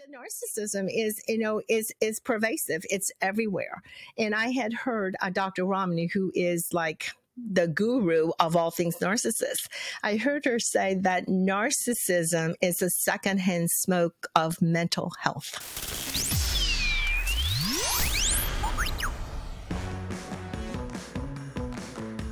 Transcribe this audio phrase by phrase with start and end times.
[0.00, 2.82] the narcissism is you know is is pervasive.
[2.90, 3.82] It's everywhere.
[4.16, 7.10] And i had heard uh, dr Ramani who is like
[7.52, 9.68] the guru of all things narcissist
[10.02, 16.29] i heard her say that narcissism is a secondhand smoke of mental health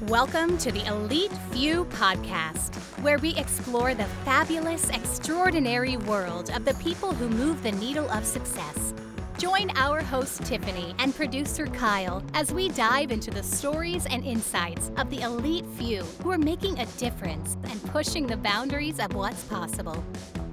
[0.09, 6.73] Welcome to the Elite Few podcast, where we explore the fabulous, extraordinary world of the
[6.77, 8.95] people who move the needle of success.
[9.37, 14.91] Join our host Tiffany and producer Kyle as we dive into the stories and insights
[14.97, 19.45] of the elite few who are making a difference and pushing the boundaries of what's
[19.45, 20.03] possible.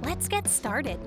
[0.02, 1.00] Let's get started.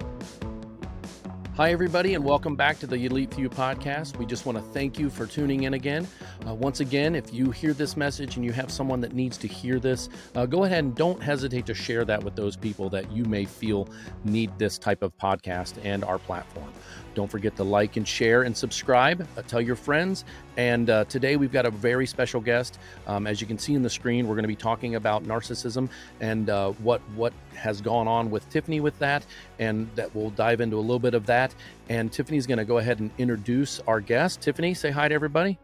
[1.59, 4.15] Hi, everybody, and welcome back to the Elite Few podcast.
[4.15, 6.07] We just want to thank you for tuning in again.
[6.47, 9.47] Uh, once again, if you hear this message and you have someone that needs to
[9.49, 13.11] hear this, uh, go ahead and don't hesitate to share that with those people that
[13.11, 13.89] you may feel
[14.23, 16.71] need this type of podcast and our platform.
[17.19, 19.27] Don't forget to like and share and subscribe.
[19.35, 20.23] Uh, tell your friends.
[20.55, 22.79] And uh, today we've got a very special guest.
[23.07, 25.89] Um, as you can see in the screen, we're going to be talking about narcissism
[26.21, 29.25] and uh, what what has gone on with Tiffany with that,
[29.59, 31.53] and that we'll dive into a little bit of that.
[31.89, 34.39] And Tiffany's going to go ahead and introduce our guest.
[34.39, 35.59] Tiffany, say hi to everybody.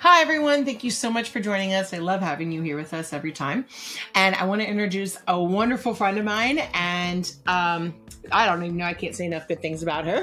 [0.00, 0.64] Hi, everyone.
[0.64, 1.92] Thank you so much for joining us.
[1.92, 3.66] I love having you here with us every time.
[4.14, 6.58] And I want to introduce a wonderful friend of mine.
[6.72, 7.94] And um,
[8.30, 10.22] I don't even know, I can't say enough good things about her.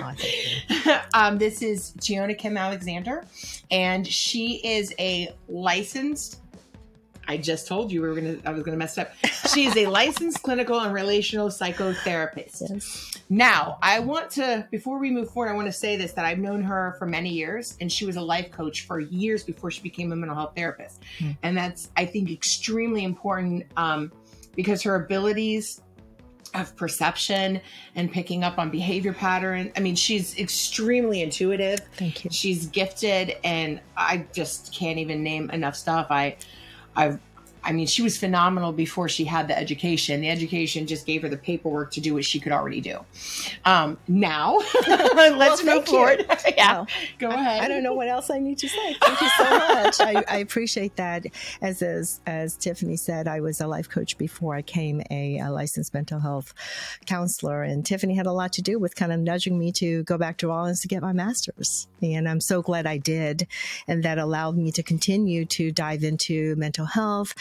[0.85, 3.25] Oh, um, this is Teona Kim Alexander,
[3.71, 6.39] and she is a licensed
[7.27, 9.11] I just told you we were gonna I was gonna mess up.
[9.53, 12.69] She is a licensed clinical and relational psychotherapist.
[12.69, 13.17] Yes.
[13.29, 16.39] Now, I want to before we move forward, I want to say this that I've
[16.39, 19.81] known her for many years and she was a life coach for years before she
[19.81, 21.01] became a mental health therapist.
[21.19, 21.37] Mm.
[21.43, 24.11] And that's I think extremely important um,
[24.55, 25.81] because her abilities
[26.55, 27.61] of perception
[27.95, 29.71] and picking up on behavior pattern.
[29.75, 31.81] I mean, she's extremely intuitive.
[31.97, 32.31] Thank you.
[32.31, 36.07] She's gifted and I just can't even name enough stuff.
[36.09, 36.37] I
[36.95, 37.19] I've
[37.65, 40.21] I mean, she was phenomenal before she had the education.
[40.21, 42.99] The education just gave her the paperwork to do what she could already do.
[43.65, 46.25] Um, now, let's well, move forward.
[46.55, 46.87] yeah, well,
[47.17, 47.61] go ahead.
[47.61, 48.93] I, I, don't know what else I need to say.
[49.01, 49.99] Thank you so much.
[49.99, 51.25] I, I, appreciate that.
[51.61, 55.49] As, as as Tiffany said, I was a life coach before I came a, a,
[55.49, 56.53] licensed mental health
[57.07, 60.19] counselor, and Tiffany had a lot to do with kind of nudging me to go
[60.19, 61.87] back to Rollins to get my master's.
[62.03, 63.47] And I'm so glad I did,
[63.87, 67.33] and that allowed me to continue to dive into mental health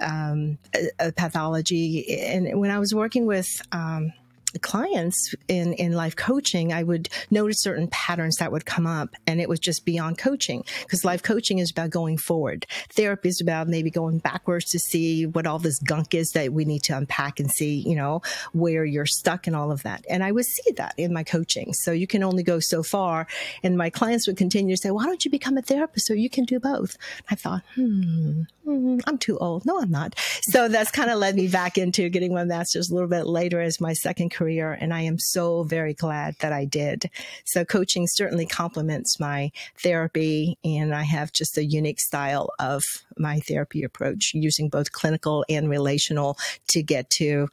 [0.00, 2.20] um, a, a pathology.
[2.22, 4.12] And when I was working with um,
[4.58, 9.40] clients in, in life coaching, I would notice certain patterns that would come up and
[9.40, 12.66] it was just beyond coaching because life coaching is about going forward.
[12.90, 16.64] Therapy is about maybe going backwards to see what all this gunk is that we
[16.64, 18.22] need to unpack and see, you know,
[18.52, 20.04] where you're stuck and all of that.
[20.08, 21.72] And I would see that in my coaching.
[21.72, 23.26] So you can only go so far.
[23.62, 26.30] And my clients would continue to say, why don't you become a therapist so you
[26.30, 26.96] can do both?
[27.30, 29.64] I thought, hmm, hmm I'm too old.
[29.64, 30.14] No, I'm not.
[30.42, 33.60] So that's kind of led me back into getting my master's a little bit later
[33.60, 34.39] as my second career.
[34.48, 37.10] And I am so very glad that I did.
[37.44, 40.58] So coaching certainly complements my therapy.
[40.64, 42.82] And I have just a unique style of
[43.16, 47.48] my therapy approach using both clinical and relational to get to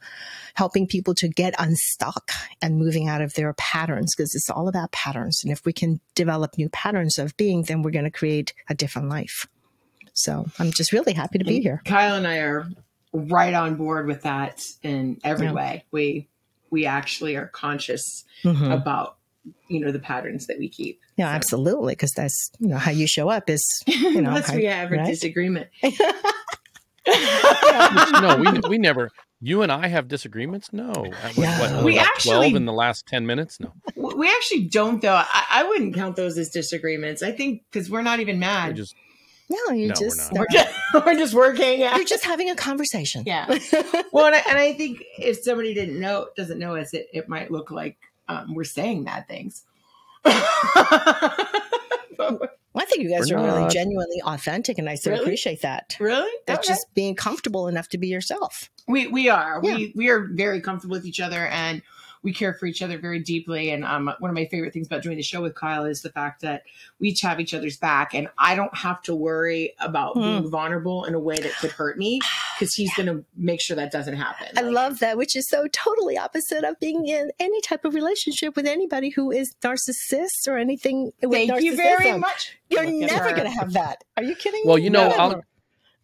[0.54, 2.30] helping people to get unstuck
[2.62, 5.42] and moving out of their patterns because it's all about patterns.
[5.44, 8.74] And if we can develop new patterns of being, then we're going to create a
[8.74, 9.46] different life.
[10.14, 11.80] So I'm just really happy to be here.
[11.84, 12.68] Kyle and I are
[13.12, 15.52] right on board with that in every yeah.
[15.52, 15.84] way.
[15.90, 16.28] We
[16.70, 18.70] we actually are conscious mm-hmm.
[18.70, 19.16] about
[19.68, 21.00] you know the patterns that we keep.
[21.16, 21.36] Yeah, so.
[21.36, 24.64] absolutely, because that's you know how you show up is you know unless how, we
[24.64, 25.00] have right?
[25.00, 25.68] a disagreement.
[28.22, 29.10] no, we we never.
[29.40, 30.72] You and I have disagreements.
[30.72, 30.92] No,
[31.36, 31.76] yeah.
[31.76, 33.58] What, we actually twelve in the last ten minutes.
[33.60, 35.14] No, we actually don't though.
[35.14, 37.22] I, I wouldn't count those as disagreements.
[37.22, 38.70] I think because we're not even mad.
[38.70, 38.94] We're just
[39.50, 41.80] no, you no, just we're, we're, just we're just working.
[41.80, 43.22] You're just having a conversation.
[43.26, 43.46] Yeah.
[44.12, 47.28] well, and I, and I, think if somebody didn't know doesn't know us, it, it
[47.28, 47.96] might look like
[48.28, 49.64] um, we're saying bad things.
[52.78, 53.56] I think you guys we're are not.
[53.56, 55.22] really genuinely authentic, and I so really?
[55.22, 55.96] appreciate that.
[55.98, 56.74] Really, that's okay.
[56.74, 58.70] just being comfortable enough to be yourself.
[58.86, 59.76] We we are yeah.
[59.76, 61.82] we we are very comfortable with each other, and
[62.28, 63.70] we care for each other very deeply.
[63.70, 66.10] And um, one of my favorite things about doing the show with Kyle is the
[66.10, 66.64] fact that
[67.00, 70.22] we each have each other's back, and I don't have to worry about mm.
[70.22, 72.20] being vulnerable in a way that could hurt me
[72.58, 73.04] because he's yeah.
[73.04, 74.48] going to make sure that doesn't happen.
[74.58, 77.94] I like, love that, which is so totally opposite of being in any type of
[77.94, 81.12] relationship with anybody who is narcissist or anything.
[81.22, 82.58] Thank you very much.
[82.68, 84.04] You're never going to have that.
[84.18, 84.64] Are you kidding?
[84.66, 85.40] Well, you know,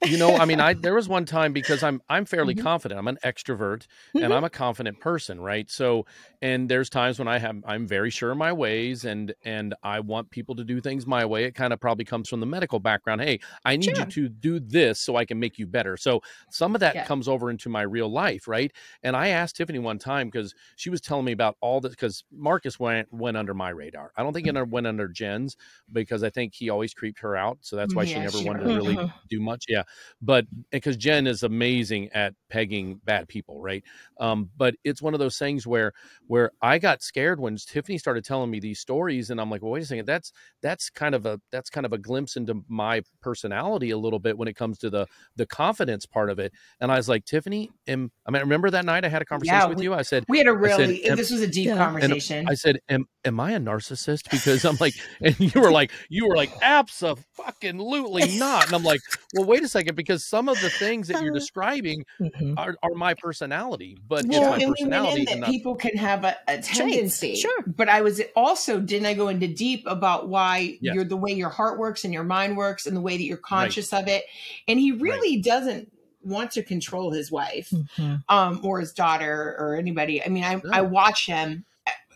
[0.05, 2.63] you know, I mean, I there was one time because I'm I'm fairly Mhm.
[2.63, 2.99] confident.
[2.99, 4.25] I'm an extrovert Mhm.
[4.25, 5.71] and I'm a confident person, right?
[5.71, 6.07] So,
[6.43, 10.01] and there's times when I have I'm very sure of my ways and and I
[10.01, 11.45] want people to do things my way.
[11.45, 13.23] It kind of probably comes from the medical background.
[13.23, 13.97] Hey, I need Sure.
[13.97, 15.97] you to do this so I can make you better.
[15.97, 17.05] So, some of that Yeah.
[17.05, 18.73] comes over into my real life, right?
[19.03, 22.25] And I asked Tiffany one time because she was telling me about all this because
[22.31, 24.13] Marcus went went under my radar.
[24.17, 25.57] I don't think it went under Jen's
[25.93, 27.59] because I think he always creeped her out.
[27.63, 28.43] So that's why she never sure.
[28.43, 29.13] wanted to really Mhm.
[29.29, 29.65] do much.
[29.69, 29.83] Yeah.
[30.23, 33.83] But because Jen is amazing at pegging bad people, right?
[34.21, 35.93] Um, but it's one of those things where
[36.27, 39.73] where I got scared when Tiffany started telling me these stories, and I'm like, well,
[39.73, 40.33] wait a second, that's
[40.63, 44.39] that's kind of a that's kind of a glimpse into my personality a little bit
[44.39, 45.07] when it comes to the
[45.37, 46.53] the confidence part of it.
[46.81, 49.59] And I was like, Tiffany, am, I mean, remember that night I had a conversation
[49.61, 49.95] Yeah, with we- you?
[49.95, 51.73] I said, We had a said, really am- this was a deep Yeah.
[51.73, 52.47] And conversation.
[52.49, 56.27] I said, "Am am I a narcissist?" Because I'm like, and you were like, you
[56.29, 58.67] were like, absolutely not.
[58.67, 59.01] And I'm like,
[59.35, 62.55] well, wait a second, because some of the things that you're Uh, describing Mhm.
[62.57, 65.25] are, are my personality, but well, it's my personality.
[65.27, 67.37] that people can have a, a tendency.
[67.37, 67.63] sure.
[67.67, 70.95] But I was also didn't I go into deep about why Yes.
[70.95, 73.37] you're the way your heart works and your mind works and the way that you're
[73.37, 74.25] conscious of it.
[74.69, 75.91] And he really doesn't
[76.23, 78.23] want to control his wife Mhm.
[78.31, 80.25] um or his daughter or anybody.
[80.25, 81.65] I mean, I I watch him.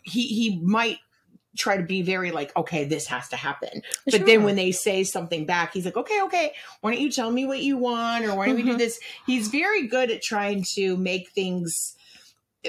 [0.03, 0.97] He he might
[1.57, 3.81] try to be very like, okay, this has to happen.
[4.05, 6.51] But then when they say something back, he's like, okay, okay,
[6.81, 8.77] why don't you tell me what you want or why don't we do Mhm.
[8.77, 8.99] this?
[9.25, 11.95] He's very good at trying to make things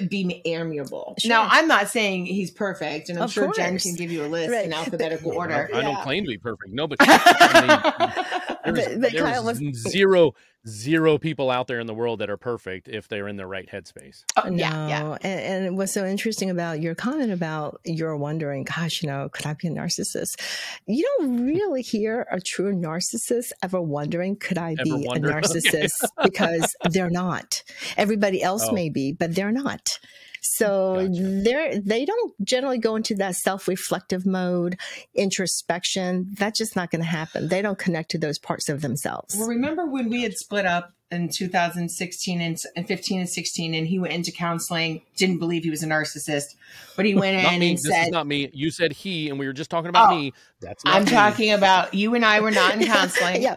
[0.09, 1.17] be amiable.
[1.19, 1.29] Sure.
[1.29, 4.29] Now, I'm not saying he's perfect, and I'm Of sure Jen can give you a
[4.29, 4.65] list Right.
[4.65, 5.69] in alphabetical I order.
[5.73, 6.71] don't, I don't claim to be perfect.
[6.73, 6.99] Nobody.
[7.01, 10.33] I mean, there's, But- but there's Kyle was- zero
[10.69, 13.69] zero people out there in the world that are perfect if they're in the right
[13.71, 14.25] headspace.
[14.37, 15.17] Oh, No, yeah, yeah.
[15.23, 19.47] And, and what's so interesting about your comment about you're wondering, gosh, you know, could
[19.47, 20.41] I be a narcissist?
[20.87, 25.31] You don't really hear a true narcissist ever wondering, could I Ever be a wonder?
[25.37, 25.41] Okay.
[25.49, 26.09] narcissist?
[26.23, 27.63] because they're not.
[27.97, 28.73] Everybody else Oh.
[28.73, 29.99] may be, but they're not.
[30.43, 31.23] So Gotcha.
[31.45, 34.79] they're they don't generally go into that self-reflective mode,
[35.15, 36.35] introspection.
[36.39, 37.49] That's just not going to happen.
[37.49, 39.37] They don't connect to those parts of themselves.
[39.39, 43.87] Well, remember when we had split up in 2016 and, and 15 and 16, and
[43.87, 46.55] he went into counseling, didn't believe he was a narcissist,
[46.97, 47.69] but he went Not in me.
[47.71, 48.49] and This said, is not me.
[48.53, 50.33] You said he, and we were just talking about Oh, me.
[50.61, 51.11] That's not I'm me.
[51.11, 53.43] talking about you and I were not in counseling.
[53.43, 53.57] yeah.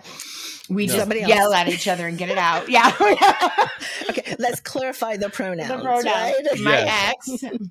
[0.70, 0.94] We No.
[0.94, 1.30] just Somebody else.
[1.34, 2.70] yell at each other and get it out.
[2.70, 2.92] Yeah.
[4.10, 5.70] Okay, let's clarify the pronouns.
[5.70, 6.04] the pronoun.
[6.06, 6.36] right?
[6.62, 7.44] My Yes.
[7.44, 7.44] ex.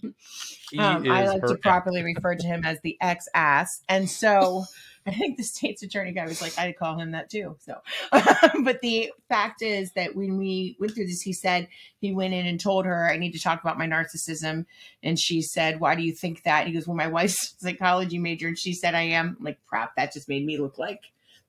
[0.78, 1.60] Um, I like to ex.
[1.60, 3.82] properly refer to him as the ex ass.
[3.90, 4.64] And so
[5.06, 7.56] I think the state's attorney guy was like, I'd call him that too.
[7.60, 7.76] So,
[8.10, 11.68] but the fact is that when we went through this, he said
[12.00, 14.64] he went in and told her, I need to talk about my narcissism.
[15.02, 16.66] And she said, Why do you think that?
[16.66, 18.48] He goes, Well, my wife's a psychology major.
[18.48, 19.94] And she said, I am I'm like, crap.
[19.96, 21.00] That just made me look like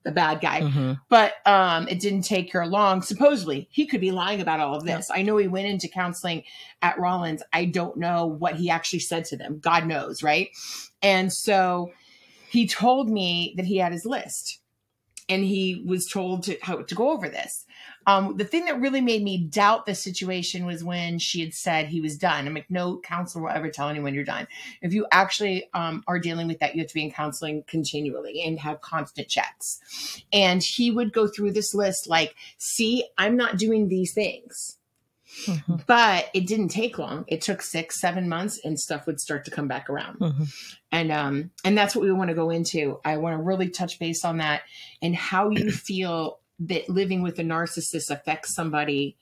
[0.04, 0.60] the bad guy.
[0.60, 1.00] Mhm.
[1.08, 3.02] but um it didn't take her long.
[3.02, 5.10] Supposedly he could be lying about all of this.
[5.10, 6.44] I know he went into counseling
[6.82, 7.42] at rollins.
[7.52, 9.58] I don't know what he actually said to them.
[9.60, 10.48] God knows right?
[11.02, 11.90] And so
[12.50, 14.60] he told me that he had his list
[15.28, 17.64] and he was told to how to go over this
[18.06, 21.86] um, the thing that really made me doubt the situation was when she had said
[21.88, 22.46] he was done.
[22.46, 24.46] I'm like, no counselor will ever tell anyone you're done.
[24.82, 28.42] If you actually um, are dealing with that, you have to be in counseling continually
[28.42, 30.22] and have constant checks.
[30.32, 34.78] And he would go through this list like, see, I'm not doing these things.
[35.46, 35.84] Mhm.
[35.86, 37.24] But it didn't take long.
[37.26, 40.54] It took six, seven months, and stuff would start to come back around Mhm.
[40.92, 43.98] and um and that's what we want to go into i want to really touch
[43.98, 44.62] base on that
[45.02, 49.16] and how you feel that living with a narcissist affects somebody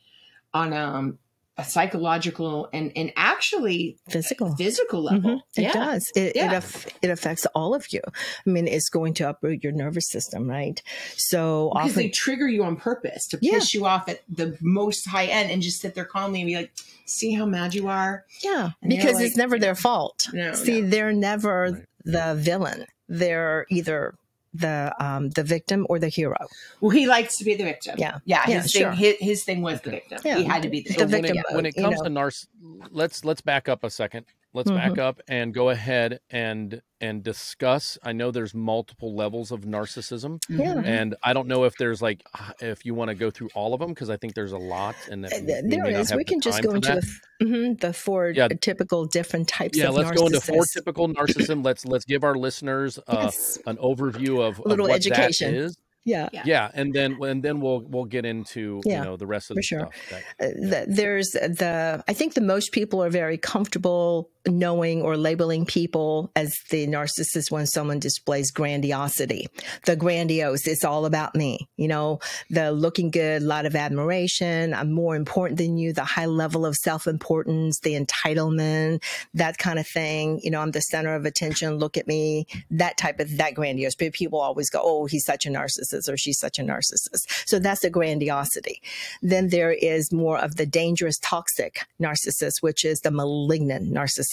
[0.55, 1.19] on um
[1.59, 4.57] a psychological and and actually Physical.
[4.57, 5.41] physical level Mhm.
[5.57, 6.11] It yeah does.
[6.17, 6.53] It, it, Yeah.
[6.57, 8.01] aff- it affects all of you.
[8.07, 10.81] I mean, it's going to uproot your nervous system, right?
[11.17, 13.53] So because they trigger you on purpose to Yeah.
[13.59, 16.57] piss you off at the most high end and just sit there calmly and be
[16.57, 16.73] like
[17.05, 20.29] see how mad you are yeah, And because like, it's never their fault.
[20.33, 20.89] No, See, no.
[20.89, 21.83] they're never Right.
[22.07, 22.87] the villain.
[23.09, 24.15] They're either
[24.55, 26.37] the um, the victim or the hero.
[26.81, 28.19] well he likes to be the victim Yeah.
[28.25, 28.91] yeah Yeah, his sure.
[28.91, 30.37] thing his, his thing was the victim Yeah.
[30.39, 32.05] he had to be the, The when victim it, mode, when it you comes know.
[32.05, 32.47] to narc
[32.91, 37.99] let's let's back up a second let's back up and go ahead and and discuss
[38.03, 40.75] i know there's multiple levels of narcissism Yeah.
[40.75, 40.85] Mhm.
[40.87, 42.23] and i don't know if there's like
[42.61, 44.95] if you want to go through all of them because i think there's a lot
[45.11, 46.11] and that Uh, we th- There not is.
[46.11, 48.49] have We can just go into the, f- mhm, the four Yeah.
[48.61, 52.35] typical different types yeah of let's go into four typical narcissism let's let's give our
[52.37, 53.59] listeners uh, Yes.
[53.67, 55.55] an overview of, A of little what education.
[55.55, 56.29] that is Yeah.
[56.33, 56.43] Yeah.
[56.45, 59.57] yeah and then and then we'll we'll get into Yeah, you know the rest of
[59.57, 59.89] the sure.
[59.89, 65.03] stuff that, Uh, the, there's the i think the most people are very comfortable knowing
[65.03, 69.47] or labeling people as the narcissist when someone displays grandiosity.
[69.85, 71.69] The grandiose, it's all about me.
[71.77, 72.19] You know,
[72.51, 74.75] the looking good, a lot of admiration.
[74.75, 79.03] I'm more important than you, the high level of self importance, the entitlement,
[79.35, 80.41] that kind of thing.
[80.43, 81.77] You know, I'm the center of attention.
[81.77, 82.47] Look at me.
[82.71, 83.95] That type of, that grandiose.
[83.95, 87.47] But people always go, oh, he's such a narcissist or she's such a narcissist.
[87.47, 88.83] So that's the grandiosity.
[89.23, 94.32] Then there is more of the dangerous, toxic narcissist, which is the malignant narcissist.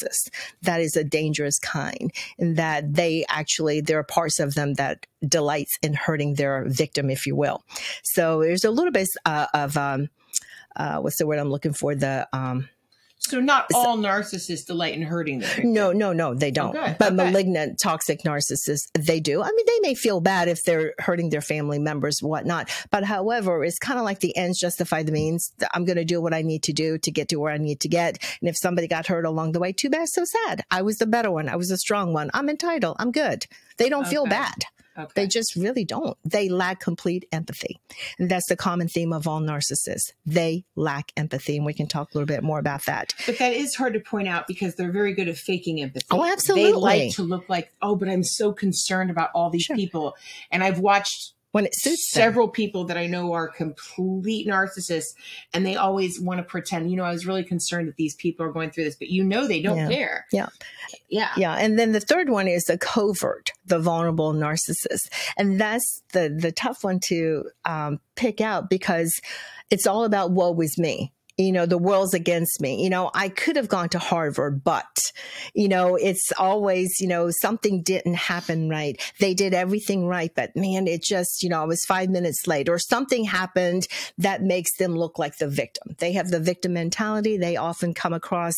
[0.61, 5.05] That is a dangerous kind and that they actually, there are parts of them that
[5.27, 7.63] delights in hurting their victim, if you will.
[8.03, 10.09] So there's a little bit uh, of, um,
[10.75, 11.95] uh, what's the word I'm looking for?
[11.95, 12.69] The, um,
[13.19, 15.73] so not all narcissists delight in hurting them.
[15.73, 16.75] No, no, no, they don't.
[16.75, 17.15] Okay, but okay.
[17.15, 19.41] malignant, toxic narcissists, they do.
[19.43, 22.71] I mean, they may feel bad if they're hurting their family members, whatnot.
[22.91, 25.51] But however, it's kind of like the ends justify the means.
[25.73, 27.81] I'm going to do what I need to do to get to where I need
[27.81, 28.23] to get.
[28.39, 30.63] And if somebody got hurt along the way, too bad, so sad.
[30.71, 31.49] I was the better one.
[31.49, 32.31] I was the strong one.
[32.33, 32.95] I'm entitled.
[32.99, 33.45] I'm good.
[33.77, 34.65] They don't feel bad.
[34.99, 35.11] Okay.
[35.15, 36.17] They just really don't.
[36.25, 37.79] They lack complete empathy.
[38.17, 40.11] And that's the common theme of all narcissists.
[40.25, 41.57] They lack empathy.
[41.57, 43.13] And we can talk a little bit more about that.
[43.25, 46.05] But that is hard to point out because they're very good at faking empathy.
[46.11, 46.71] Oh, absolutely.
[46.71, 49.75] They like to look like, oh, but I'm so concerned about all these Sure.
[49.75, 50.15] people.
[50.51, 52.21] And I've watched When it suits them.
[52.21, 55.15] several people that I know are complete narcissists
[55.53, 58.45] and they always want to pretend, you know, I was really concerned that these people
[58.45, 59.89] are going through this, but you know they don't Yeah.
[59.89, 60.25] care.
[60.31, 60.49] Yeah.
[61.09, 61.31] Yeah.
[61.37, 66.29] Yeah, and then the third one is the covert, the vulnerable narcissist, and that's the
[66.29, 69.19] the tough one to um, pick out because
[69.71, 71.11] it's all about woe is me.
[71.39, 72.83] You know, the world's against me.
[72.83, 74.85] You know, I could have gone to Harvard, but,
[75.53, 79.01] you know, it's always, you know, something didn't happen right.
[79.19, 82.67] They did everything right, but man, it just, you know, I was five minutes late
[82.67, 85.95] or something happened that makes them look like the victim.
[85.99, 87.37] They have the victim mentality.
[87.37, 88.55] They often come across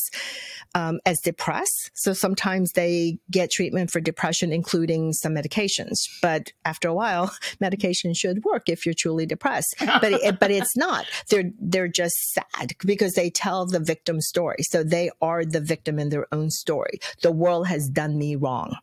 [0.74, 1.92] um, as depressed.
[1.94, 5.98] So sometimes they get treatment for depression, including some medications.
[6.22, 9.76] But after a while, medication should work if you're truly depressed.
[9.80, 11.06] But it, but it's not.
[11.30, 14.64] They're they're just sad because they tell the victim story.
[14.64, 17.00] So they are the victim in their own story.
[17.22, 18.76] The world has done me wrong.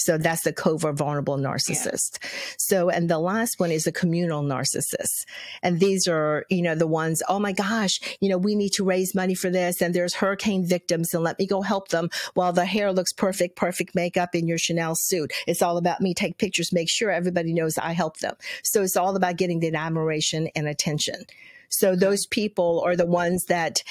[0.00, 2.18] So that's the covert vulnerable narcissist.
[2.58, 5.26] So, and the last one is the communal narcissist.
[5.62, 8.84] And these are, you know, the ones, oh my gosh, you know, we need to
[8.84, 9.82] raise money for this.
[9.82, 13.56] And there's hurricane victims and let me go help them while the hair looks perfect,
[13.56, 15.32] perfect makeup in your Chanel suit.
[15.46, 16.14] It's all about me.
[16.14, 18.36] Take pictures, make sure everybody knows I help them.
[18.62, 21.26] So it's all about getting the admiration and attention.
[21.70, 23.82] So those people are the ones that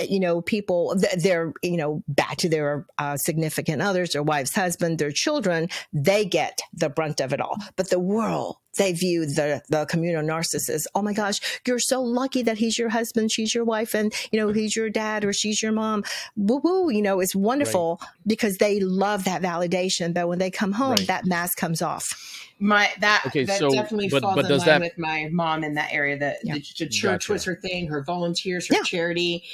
[0.00, 4.98] you know, people, they're, you know, back to their uh, significant others, their wives, husband,
[4.98, 7.56] their children, they get the brunt of it all.
[7.76, 10.84] But the world, they view the, the communal narcissist.
[10.94, 14.38] Oh my gosh, you're so lucky that he's your husband, she's your wife, and, you
[14.40, 16.04] know, he's your dad or she's your mom.
[16.36, 20.14] Woo woo, you know, it's wonderful because they love that validation.
[20.14, 21.06] But when they come home, Right.
[21.08, 22.44] that mask comes off.
[22.60, 25.28] My that Okay, that so- definitely but- falls but in does line that- with my
[25.30, 26.18] mom in that area.
[26.18, 26.54] That Yeah.
[26.54, 27.32] the, the church Gotcha.
[27.32, 28.82] was her thing, her volunteers, her Yeah.
[28.82, 29.44] charity,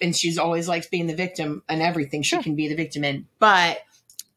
[0.00, 2.42] and she's always likes being the victim and everything she Sure.
[2.42, 3.26] can be the victim in.
[3.38, 3.82] But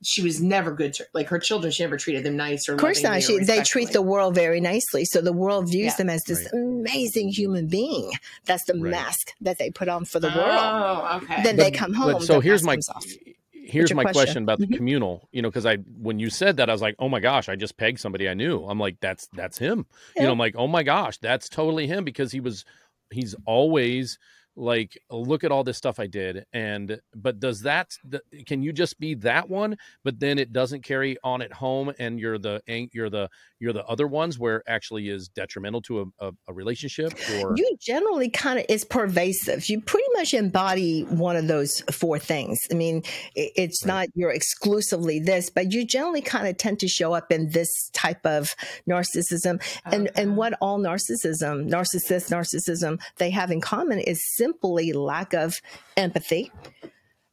[0.04, 1.72] she was never good to like her children.
[1.72, 3.22] She never treated them nice or Of course not.
[3.22, 5.06] She, they treat the world very nicely.
[5.06, 5.98] So the world views Yeah.
[5.98, 6.62] them as this Right.
[6.62, 8.12] amazing human being.
[8.46, 8.92] That's the Right.
[8.92, 10.50] mask that they put on for the world.
[10.50, 11.44] Oh, okay.
[11.44, 12.14] Then they come home.
[12.14, 13.06] But so the here's mask my comes off.
[13.54, 14.14] here's my question?
[14.24, 14.76] question about the Mhm.
[14.78, 15.30] communal.
[15.32, 17.56] You know, because I when you said that, I was like, oh my gosh, I
[17.56, 18.66] just pegged somebody I knew.
[18.66, 19.86] I'm like, that's that's him.
[20.16, 22.66] You know, I'm like, oh my gosh, that's totally him because he was
[23.12, 24.18] he's always
[24.62, 28.72] like look at all this stuff i did and but does that th- can you
[28.72, 32.62] just be that one but then it doesn't carry on at home and you're the
[32.94, 33.28] you're the
[33.60, 37.54] you're the other ones where it actually is detrimental to a, a, a relationship or
[37.58, 39.68] You generally kind of is pervasive.
[39.70, 42.68] You pretty much embody one of those four things.
[42.72, 43.04] I mean,
[43.38, 43.94] i- it's Right.
[43.94, 47.90] not you're exclusively this, but you generally kind of tend to show up in this
[47.94, 48.56] type of
[48.90, 49.62] narcissism.
[49.86, 50.22] And Okay.
[50.22, 55.62] and what all narcissism, narcissist narcissism, they have in common is simply lack of
[55.98, 56.52] empathy,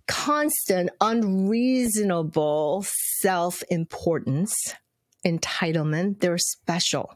[0.06, 2.84] constant unreasonable
[3.20, 4.75] self-importance,
[5.26, 6.20] entitlement.
[6.20, 7.14] They're special.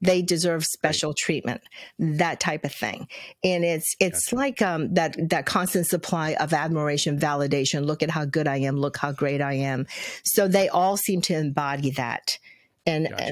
[0.00, 1.62] They deserve special treatment,
[1.98, 3.08] that type of thing.
[3.42, 7.86] And it's it's like um, that that constant supply of admiration, validation.
[7.86, 8.76] Look at how good I am.
[8.76, 9.86] Look how great I am.
[10.24, 12.38] So they all seem to embody that.
[12.86, 13.24] And, Gotcha.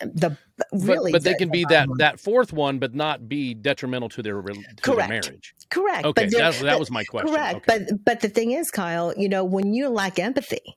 [0.00, 0.38] and the
[0.72, 1.98] really, but they can be that line.
[1.98, 5.08] that fourth one but not be detrimental to their, to their Correct.
[5.08, 6.04] marriage correct.
[6.04, 7.68] okay that, that was my question Correct.
[7.68, 7.84] Okay.
[7.86, 10.76] But but the thing is, Kyle, you know, when you lack empathy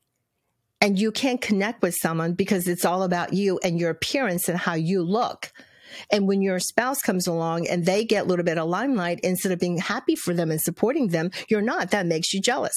[0.82, 4.58] and you can't connect with someone because it's all about you and your appearance and
[4.58, 5.51] how you look.
[6.12, 9.54] And when your spouse comes along and they get a little bit of limelight, instead
[9.54, 11.92] of being happy for them and supporting them, you're not.
[11.92, 12.75] That makes you jealous.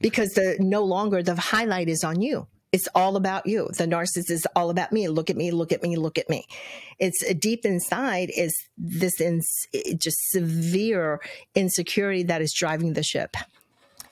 [0.00, 2.48] because the no longer the highlight is on you.
[2.72, 3.68] It's all about you.
[3.76, 5.06] The narcissist is all about me.
[5.08, 6.46] Look at me, look at me, look at me.
[6.98, 9.66] It's uh, deep inside is this ins
[9.98, 11.20] just severe
[11.54, 13.36] insecurity that is driving the ship.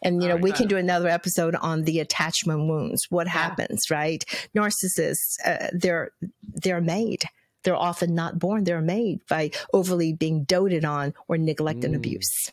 [0.02, 3.06] And you know, right, we can do another episode on the attachment wounds.
[3.10, 4.24] What happens, right?
[4.56, 6.10] Narcissists, uh, they're
[6.42, 7.24] they're made.
[7.64, 8.64] They're often not born.
[8.64, 11.98] They're made by overly being doted on or neglect and Mm.
[11.98, 12.50] abuse.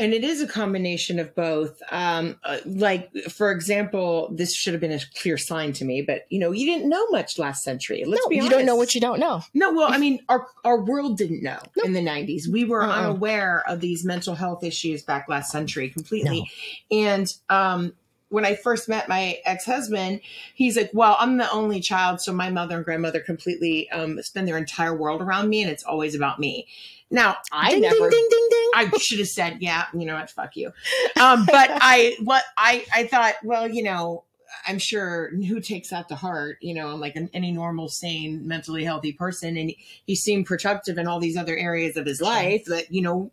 [0.00, 1.82] And it is a combination of both.
[1.90, 6.24] Um, uh, like, for example, this should have been a clear sign to me, but
[6.28, 8.04] you know, you didn't know much last century.
[8.06, 9.42] Let's no, be you don't know what you don't know.
[9.54, 12.46] No, well, I mean, our our world didn't know in the '90s.
[12.46, 12.92] We were Uh-uh.
[12.92, 16.48] unaware of these mental health issues back last century completely.
[16.92, 17.92] And um,
[18.28, 20.20] when I first met my ex husband,
[20.54, 24.46] he's like, "Well, I'm the only child, so my mother and grandmother completely um, spend
[24.46, 26.66] their entire world around me, and it's always about me."
[27.10, 27.96] Now, I ding, never.
[27.98, 28.70] ding, ding, ding, ding.
[28.74, 30.72] I should have said, yeah, you know what, fuck you.
[31.20, 34.24] Um, but I, what I, I thought, well, you know,
[34.66, 38.84] I'm sure who takes that to heart, you know, like an, any normal, sane, mentally
[38.84, 39.56] healthy person.
[39.56, 39.72] And
[40.06, 43.30] he seemed productive in all these other areas of his life that, you know,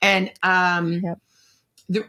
[0.00, 1.18] and, um, Yep.
[1.88, 2.04] the,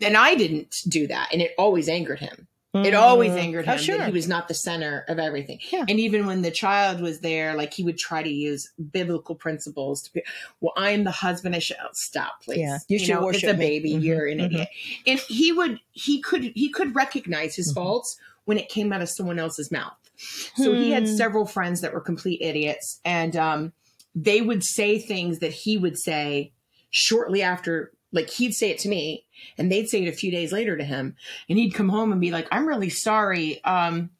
[0.00, 1.30] and I didn't do that.
[1.32, 2.46] And it always angered him.
[2.84, 3.38] It always Mm.
[3.38, 3.98] angered Oh, him sure.
[3.98, 5.60] that he was not the center of everything.
[5.70, 5.84] Yeah.
[5.88, 10.02] And even when the child was there, like he would try to use biblical principles
[10.02, 10.22] to be,
[10.60, 11.54] well, I'm the husband.
[11.54, 12.58] I should oh, stop, please.
[12.58, 13.92] Yeah, you should know, worship It's a baby.
[13.94, 14.44] Mhm, You're an mhm.
[14.46, 14.68] idiot.
[15.06, 17.74] And he would, he could, he could recognize his Mhm.
[17.76, 19.94] faults when it came out of someone else's mouth.
[20.56, 21.14] So he had Hmm.
[21.16, 23.72] several friends that were complete idiots, and um,
[24.14, 26.52] they would say things that he would say
[26.90, 27.92] shortly after.
[28.12, 29.24] Like he'd say it to me,
[29.58, 31.16] and they'd say it a few days later to him,
[31.48, 33.62] and he'd come home and be like, "I'm really sorry.
[33.64, 34.10] Um,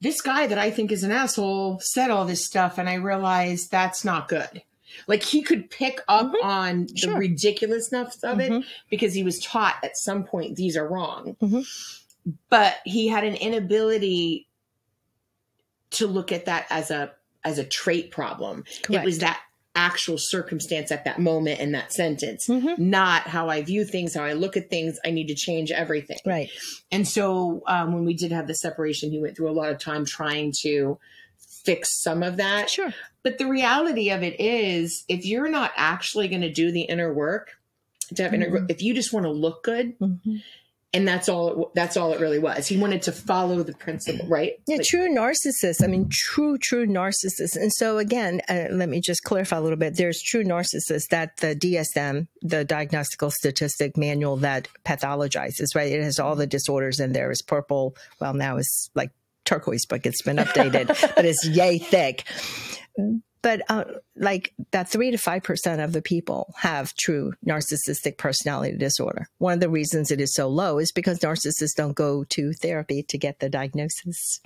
[0.00, 3.70] this guy that I think is an asshole said all this stuff, and I realized
[3.70, 4.62] that's not good."
[5.06, 6.42] Like he could pick up Mhm.
[6.44, 7.16] on the Sure.
[7.16, 8.64] ridiculousness of it Mhm.
[8.90, 11.36] because he was taught at some point these are wrong.
[11.40, 11.64] Mhm.
[12.50, 14.48] But he had an inability
[15.90, 18.64] to look at that as a as a trait problem.
[18.82, 19.02] Correct.
[19.02, 19.40] It was that
[19.74, 22.76] actual circumstance at that moment in that sentence, Mhm.
[22.78, 24.98] not how I view things, how I look at things.
[25.04, 26.18] I need to change everything.
[26.26, 26.50] Right.
[26.90, 29.78] And so um, when we did have the separation, he went through a lot of
[29.78, 30.98] time trying to
[31.38, 32.68] fix some of that.
[32.70, 32.92] Sure.
[33.22, 37.12] But the reality of it is, if you're not actually going to do the inner
[37.12, 37.52] work,
[38.16, 38.70] to have inner, Mhm.
[38.70, 40.42] if you just want to look good, Mhm.
[40.92, 41.62] And that's all.
[41.62, 42.66] It, that's all it really was.
[42.66, 44.54] He wanted to follow the principle, right?
[44.66, 45.82] Yeah, Like, true narcissists.
[45.82, 47.56] I mean, true, true narcissists.
[47.56, 49.96] And so, again, uh, let me just clarify a little bit.
[49.96, 55.92] There's true narcissists that the DSM, the Diagnostical Statistic Manual, that pathologizes, right?
[55.92, 57.30] It has all the disorders in there.
[57.30, 57.94] It's purple.
[58.20, 59.10] Well, now it's like
[59.44, 62.24] turquoise, but it's been updated, but it's yay thick.
[63.42, 63.84] But uh,
[64.16, 69.26] like that three to five percent of the people have true narcissistic personality disorder.
[69.38, 73.02] One of the reasons it is so low is because narcissists don't go to therapy
[73.08, 74.40] to get the diagnosis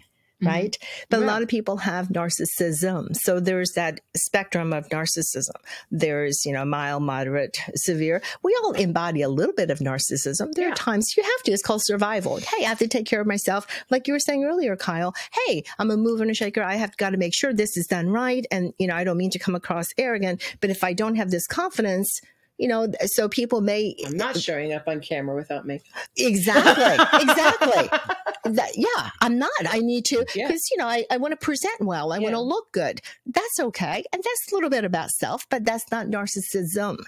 [0.45, 0.47] Mhm.
[0.47, 0.79] right?
[1.11, 3.15] But a lot of people have narcissism.
[3.17, 5.51] So there's that spectrum of narcissism.
[5.91, 8.23] There's, you know, mild, moderate, severe.
[8.43, 10.53] We all embody a little bit of narcissism.
[10.53, 10.73] There Yeah.
[10.73, 11.53] are times you have to.
[11.53, 12.37] It's called survival.
[12.39, 13.67] Hey, I have to take care of myself.
[13.91, 15.15] Like you were saying earlier, Kyle.
[15.47, 16.63] Hey, I'm a mover and a shaker.
[16.63, 18.47] I have got to make sure this is done right.
[18.51, 21.31] And, you know, I don't mean to come across arrogant, but if I don't have
[21.31, 22.21] this confidence,
[22.59, 25.81] you know, so people may I'm not showing up on camera without me.
[26.17, 27.99] exactly, exactly.
[28.47, 29.49] That, yeah, I'm not.
[29.71, 30.49] I need to because Yeah.
[30.51, 32.13] you know I, I want to present well.
[32.13, 33.01] I want to look good.
[33.25, 36.99] That's okay, and that's a little bit about self, but that's not narcissism,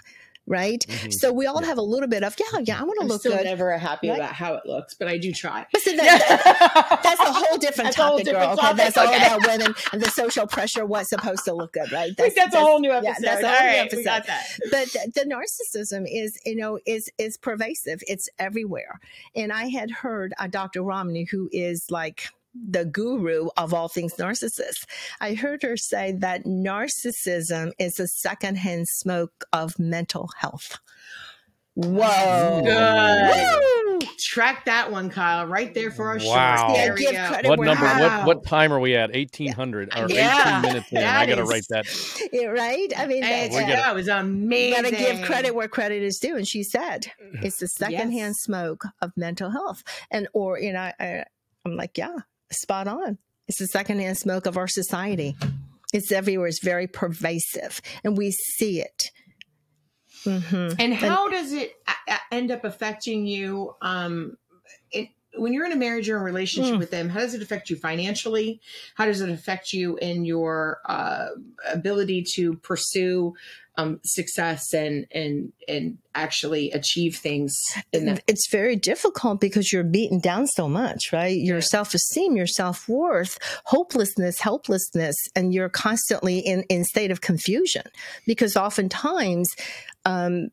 [0.47, 0.79] right?
[0.87, 1.13] Mhm.
[1.13, 2.79] So we all have a little bit of yeah, yeah.
[2.79, 3.31] I want to look good.
[3.33, 3.43] I'm look still good.
[3.45, 4.15] never happy Right.
[4.17, 5.65] about how it looks, but I do try.
[5.71, 8.33] But see, that- that's a whole different That's a whole topic, girl.
[8.55, 10.85] different Okay, topic, that's all about women and the social pressure.
[10.85, 12.11] What's supposed to look good, right?
[12.17, 13.23] That's, that's, a whole new yeah, episode.
[13.23, 14.47] that's a All whole new right, episode we got that.
[14.71, 18.99] but the, the narcissism is you know is is pervasive it's everywhere
[19.35, 22.29] and i had heard uh, dr Ramani who is like
[22.69, 24.85] the guru of all things narcissist
[25.21, 30.77] i heard her say that narcissism is a secondhand smoke of mental health
[31.75, 33.99] whoa Good.
[33.99, 33.99] Woo!
[34.19, 36.73] Track that one, Kyle, right there for our Wow.
[36.73, 36.79] shorts.
[36.79, 37.27] Yeah, give go.
[37.27, 37.85] credit What number?
[37.85, 39.15] credit- What what time are we at?
[39.15, 40.97] Eighteen hundred or Yeah, eighteen minutes in?
[41.03, 41.85] I got to write that.
[42.33, 44.81] Yeah, right i mean that, We're that was amazing.
[44.83, 46.35] got to give credit where credit is due.
[46.35, 47.07] And she said,
[47.43, 48.39] it's the secondhand Yes.
[48.39, 49.83] smoke of mental health.
[50.11, 51.23] And, or, you know, I,
[51.65, 52.15] I'm like, yeah,
[52.51, 53.17] spot on.
[53.47, 55.35] It's the secondhand smoke of our society.
[55.93, 56.47] It's everywhere.
[56.47, 59.09] It's very pervasive and we see it.
[60.23, 63.75] hmm And how does it a- a- end up affecting you?
[63.81, 64.37] Um,
[64.91, 66.79] it, when you're in a marriage or a relationship Mm.
[66.79, 68.59] with them, how does it affect you financially?
[68.95, 71.27] How does it affect you in your uh,
[71.71, 73.33] ability to pursue
[73.77, 77.55] um, success and and and actually achieve things
[77.93, 78.23] in that.
[78.27, 81.37] It's very difficult because you're beaten down so much, right?
[81.39, 81.61] Your Yeah.
[81.61, 87.83] self esteem, your self worth, hopelessness, helplessness, and you're constantly in in state of confusion
[88.25, 89.47] because oftentimes.
[90.07, 90.49] Um,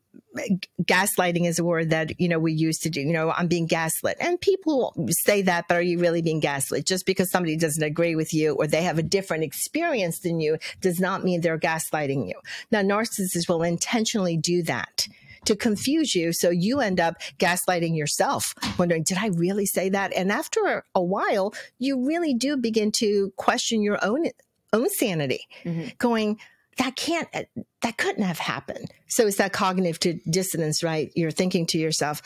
[0.83, 3.67] gaslighting is a word that you know we used to do you know i'm being
[3.67, 7.83] gaslit and people say that but are you really being gaslit just because somebody doesn't
[7.83, 11.57] agree with you or they have a different experience than you does not mean they're
[11.57, 12.35] gaslighting you
[12.69, 15.07] now narcissists will intentionally do that
[15.45, 16.33] to confuse you.
[16.33, 20.11] So you end up gaslighting yourself, wondering, did I really say that?
[20.13, 24.25] And after a while, you really do begin to question your own
[24.73, 25.95] own sanity, Mhm.
[25.99, 26.39] going,
[26.77, 28.91] that can't that couldn't have happened.
[29.07, 31.11] So it's that cognitive dissonance, right?
[31.15, 32.21] You're thinking to yourself,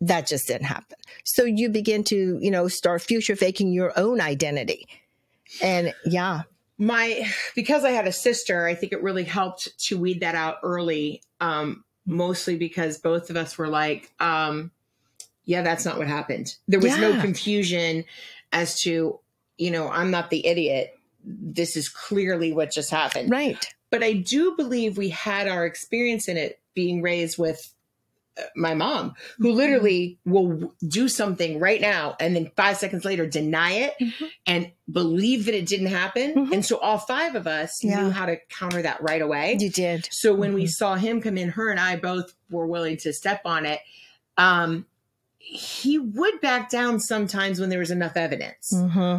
[0.00, 0.98] that just didn't happen.
[1.24, 4.88] So you begin to, you know, start future faking your own identity.
[5.62, 6.42] And yeah,
[6.76, 10.56] my because I had a sister, I think it really helped to weed that out
[10.62, 11.22] early.
[11.40, 14.70] Um, mostly because both of us were like, um,
[15.44, 16.56] yeah, that's not what happened.
[16.66, 18.04] There was no confusion
[18.52, 19.20] as to,
[19.58, 20.98] you know, I'm not the idiot.
[21.24, 23.30] This is clearly what just happened.
[23.30, 23.74] right.
[23.90, 27.72] But I do believe we had our experience in it being raised with
[28.38, 29.56] uh, my mom, who Mm-hmm.
[29.56, 34.30] literally will do something right now and then five seconds later deny it Mhm.
[34.46, 36.34] and believe that it didn't happen.
[36.34, 36.52] Mhm.
[36.52, 38.02] And so all five of us Yeah.
[38.02, 39.56] knew how to counter that right away.
[39.58, 40.08] You did.
[40.12, 40.70] So when we Mhm.
[40.70, 43.80] saw him come in, her and I both were willing to step on it.
[44.36, 44.86] Um,
[45.38, 49.16] he would back down sometimes when there was enough evidence, hmm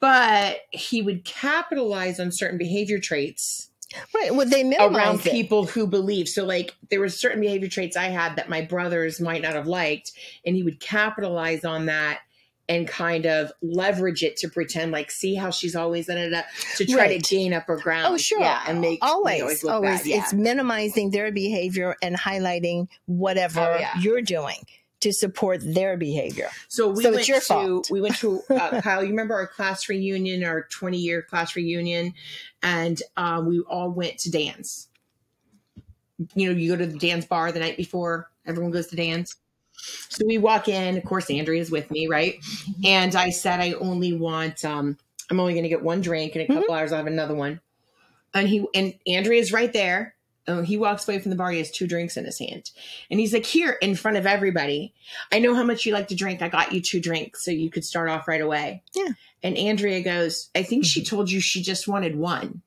[0.00, 3.68] but he would capitalize on certain behavior traits
[4.14, 4.34] Right.
[4.34, 5.30] Well, they around it.
[5.30, 6.28] people who believe.
[6.28, 9.66] So, like, there were certain behavior traits I had that my brothers might not have
[9.66, 10.12] liked,
[10.44, 12.20] and he would capitalize on that
[12.68, 16.42] and kind of leverage it to pretend like, see how she's always da, da,
[16.76, 17.22] to try Right.
[17.22, 18.14] to gain upper oh, ground.
[18.14, 18.40] Oh, sure.
[18.40, 20.00] yeah, and make always, always.
[20.00, 20.06] bad.
[20.06, 20.16] Yeah.
[20.18, 23.96] It's minimizing their behavior and highlighting whatever Oh, yeah.
[24.00, 24.64] you're doing
[25.00, 26.48] to support their behavior.
[26.68, 27.88] So we So went to fault.
[27.90, 29.02] we went to uh, Kyle.
[29.02, 32.14] You remember our class reunion, our twenty year class reunion,
[32.62, 34.88] and um, we all went to dance.
[36.34, 38.30] You know, you go to the dance bar the night before.
[38.46, 39.36] Everyone goes to dance.
[40.08, 40.96] So we walk in.
[40.96, 42.36] Of course, Andrea's with me, right?
[42.84, 44.64] And I said, I only want.
[44.64, 44.96] um
[45.28, 46.36] I'm only going to get one drink.
[46.36, 47.60] In a couple hours, I'll have another one.
[48.32, 50.14] And he and Andrea's right there.
[50.48, 51.50] Oh, he walks away from the bar.
[51.50, 52.70] He has two drinks in his hand,
[53.10, 54.94] and he's like, "Here, in front of everybody."
[55.32, 56.40] I know how much you like to drink.
[56.42, 58.82] I got you two drinks so you could start off right away.
[58.94, 59.08] Yeah.
[59.42, 62.62] And Andrea goes, I think she told you she just wanted one.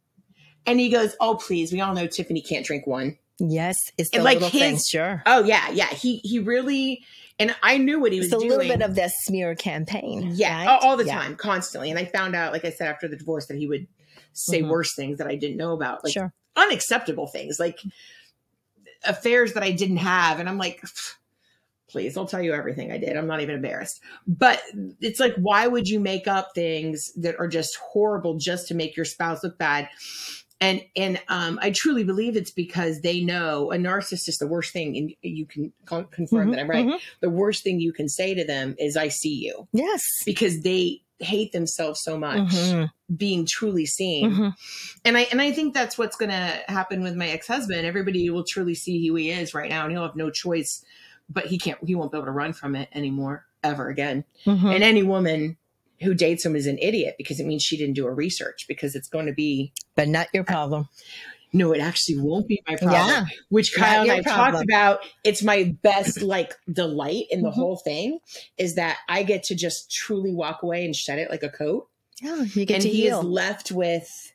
[0.65, 1.71] And he goes, Oh, please.
[1.73, 3.17] We all know Tiffany can't drink one.
[3.39, 5.23] Yes, it's the like, little his- things, sure.
[5.25, 5.69] Oh, yeah.
[5.71, 5.87] Yeah.
[5.87, 7.03] He, he really,
[7.39, 8.49] and I knew what he was It's a doing.
[8.57, 10.31] little bit of that smear campaign.
[10.35, 10.57] yeah.
[10.59, 10.67] right?
[10.67, 11.15] all- All the Yeah.
[11.19, 11.89] time, constantly.
[11.89, 13.87] And I found out, like I said, after the divorce, that he would
[14.33, 14.69] say Mhm.
[14.69, 16.03] worse things that I didn't know about.
[16.03, 16.33] Like sure.
[16.55, 17.79] Unacceptable things, like
[19.05, 20.39] affairs that I didn't have.
[20.39, 20.83] And I'm like,
[21.89, 23.15] please, I'll tell you everything I did.
[23.15, 24.01] I'm not even embarrassed.
[24.27, 24.61] But
[24.99, 28.95] it's like, why would you make up things that are just horrible just to make
[28.95, 29.89] your spouse look bad?
[30.61, 34.73] And and um, I truly believe it's because they know a narcissist is the worst
[34.73, 36.85] thing, and you can con- confirm Mhm, that I'm right.
[36.85, 36.99] mhm.
[37.21, 40.01] The worst thing you can say to them is "I see you," Yes.
[40.25, 44.53] because they hate themselves so much Mhm, being truly seen mhm.
[45.05, 47.85] and I and I think that's what's going to happen with my ex husband.
[47.85, 50.83] Everybody will truly see who he is right now, and he'll have no choice.
[51.31, 51.77] But he can't.
[51.85, 54.23] He won't be able to run from it anymore ever again.
[54.45, 54.73] Mhm.
[54.73, 55.57] And any woman
[56.01, 58.65] who dates him is an idiot because it means she didn't do her research.
[58.67, 60.87] Because it's going to be But not your problem.
[61.51, 63.09] No, it actually won't be my problem.
[63.09, 63.25] Yeah.
[63.49, 64.53] Which Kyle and I problem.
[64.53, 64.99] talked about.
[65.23, 67.53] It's my best like delight in the Mhm.
[67.53, 68.19] whole thing
[68.57, 71.87] is that I get to just truly walk away and shed it like a coat
[72.21, 73.19] Yeah, you get and to he heal.
[73.19, 74.31] is left with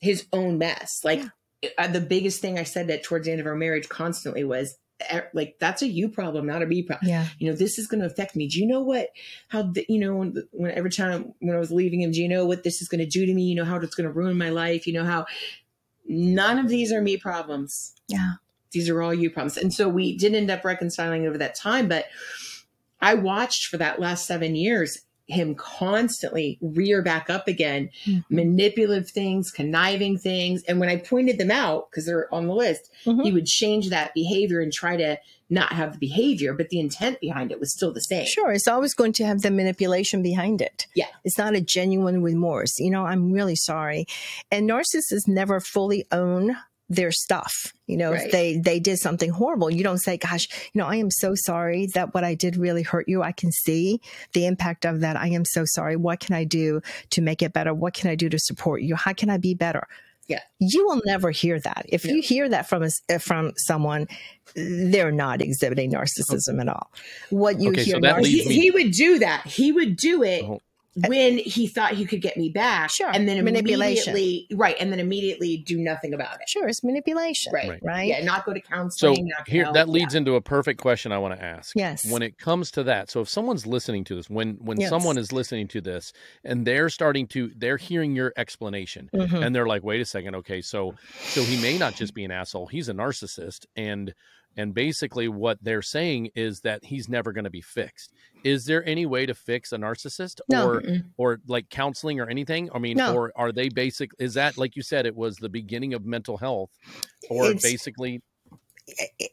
[0.00, 1.00] his own mess.
[1.04, 1.22] Like
[1.78, 4.76] uh, the biggest thing I said that towards the end of our marriage constantly was
[5.32, 7.08] like that's a you problem, not a me problem.
[7.08, 7.26] yeah.
[7.38, 8.46] You know, this is going to affect me.
[8.46, 9.08] Do you know what?
[9.48, 12.28] How the, you know when, when every time when I was leaving him, do you
[12.28, 13.42] know what this is going to do to me?
[13.42, 14.86] You know how it's going to ruin my life.
[14.86, 15.26] You know how
[16.06, 17.94] none of these are me problems.
[18.08, 18.32] Yeah.
[18.72, 19.56] These are all you problems.
[19.56, 22.06] And so we did end up reconciling over that time, but
[23.00, 28.24] I watched for that last seven years him constantly rear back up again, Mhm.
[28.28, 30.62] manipulative things, conniving things.
[30.64, 33.22] And when I pointed them out, because they're on the list, Mhm.
[33.24, 35.18] he would change that behavior and try to
[35.52, 38.26] not have the behavior, but the intent behind it was still the same.
[38.26, 40.86] Sure, it's always going to have the manipulation behind it.
[40.96, 41.06] Yeah.
[41.24, 42.78] It's not a genuine remorse.
[42.78, 44.06] You know, I'm really sorry.
[44.50, 46.56] And narcissists never fully own
[46.88, 47.52] their stuff.
[47.86, 48.26] You know, Right.
[48.26, 51.34] if they they did something horrible, you don't say, "Gosh, you know, I am so
[51.34, 53.22] sorry that what I did really hurt you.
[53.22, 54.00] I can see
[54.34, 55.16] the impact of that.
[55.16, 55.96] I am so sorry.
[55.96, 57.72] What can I do to make it better?
[57.72, 58.94] What can I do to support you?
[58.96, 59.86] How can I be better?"
[60.28, 60.40] Yeah.
[60.60, 61.86] You will never hear that.
[61.88, 64.06] If you hear that from us uh, from someone,
[64.54, 66.00] they're not exhibiting oh.
[66.00, 66.90] narcissism at all.
[67.30, 69.46] What you Okay, so hear that narciss- he, me- he would do that.
[69.46, 70.60] He would do it Oh.
[70.94, 72.90] When he thought he could get me back.
[72.90, 73.08] Sure.
[73.12, 74.12] And then Manipulation.
[74.12, 74.76] immediately, right.
[74.78, 76.48] And then immediately do nothing about it.
[76.48, 77.52] Sure, it's manipulation.
[77.52, 77.68] Right.
[77.68, 77.82] Right.
[77.82, 78.08] Right.
[78.08, 78.22] Yeah.
[78.24, 79.28] Not go to So counseling.
[79.28, 80.18] not here help, that leads yeah.
[80.18, 81.74] into a perfect question I want to ask.
[81.74, 82.04] Yes.
[82.10, 84.90] When it comes to that, so if someone's listening to this, when when Yes.
[84.90, 86.12] someone is listening to this
[86.44, 89.46] and they're starting to they're hearing your explanation Mhm.
[89.46, 92.30] and they're like, wait a second, okay, so so he may not just be an
[92.30, 94.14] asshole, he's a narcissist and
[94.56, 98.12] and basically what they're saying is that he's never going to be fixed.
[98.44, 100.66] Is there any way to fix a narcissist No.
[100.68, 101.04] or Mm-mm.
[101.16, 102.68] or like counseling or anything?
[102.74, 103.14] I mean, No.
[103.14, 106.36] or are they basic is that like you said it was the beginning of mental
[106.38, 106.70] health
[107.30, 108.20] or It's- basically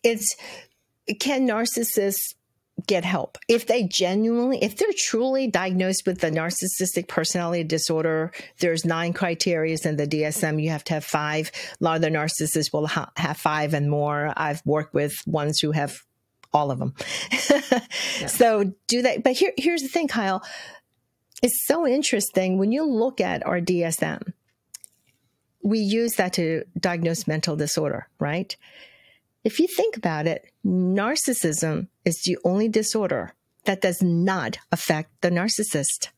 [0.04, 0.36] it's
[1.20, 2.36] can narcissists
[2.88, 3.38] get help.
[3.48, 9.86] If they genuinely if they're truly diagnosed with the narcissistic personality disorder there's nine criterias
[9.86, 11.52] in the dsm you have to have five.
[11.80, 14.34] A lot of the narcissists will ha- have five and more.
[14.36, 16.02] I've worked with ones who have
[16.54, 16.94] all of them.
[18.28, 19.24] So do that.
[19.24, 20.44] but here, here's the thing kyle.
[21.42, 22.58] It's so interesting.
[22.58, 24.34] When you look at our dsm
[25.62, 28.56] we use that to diagnose mental disorder right?
[29.44, 33.34] If you think about it, narcissism is the only disorder
[33.65, 36.10] that does not affect the narcissist.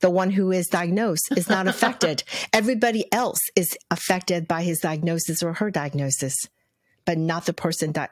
[0.00, 2.24] The one who is diagnosed is not affected.
[2.52, 6.36] Everybody else is affected by his diagnosis or her diagnosis,
[7.04, 8.08] but not the person di-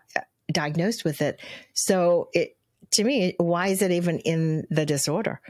[0.50, 1.40] diagnosed with it.
[1.74, 2.56] So it,
[2.92, 5.40] to me, why is it even in the disorder?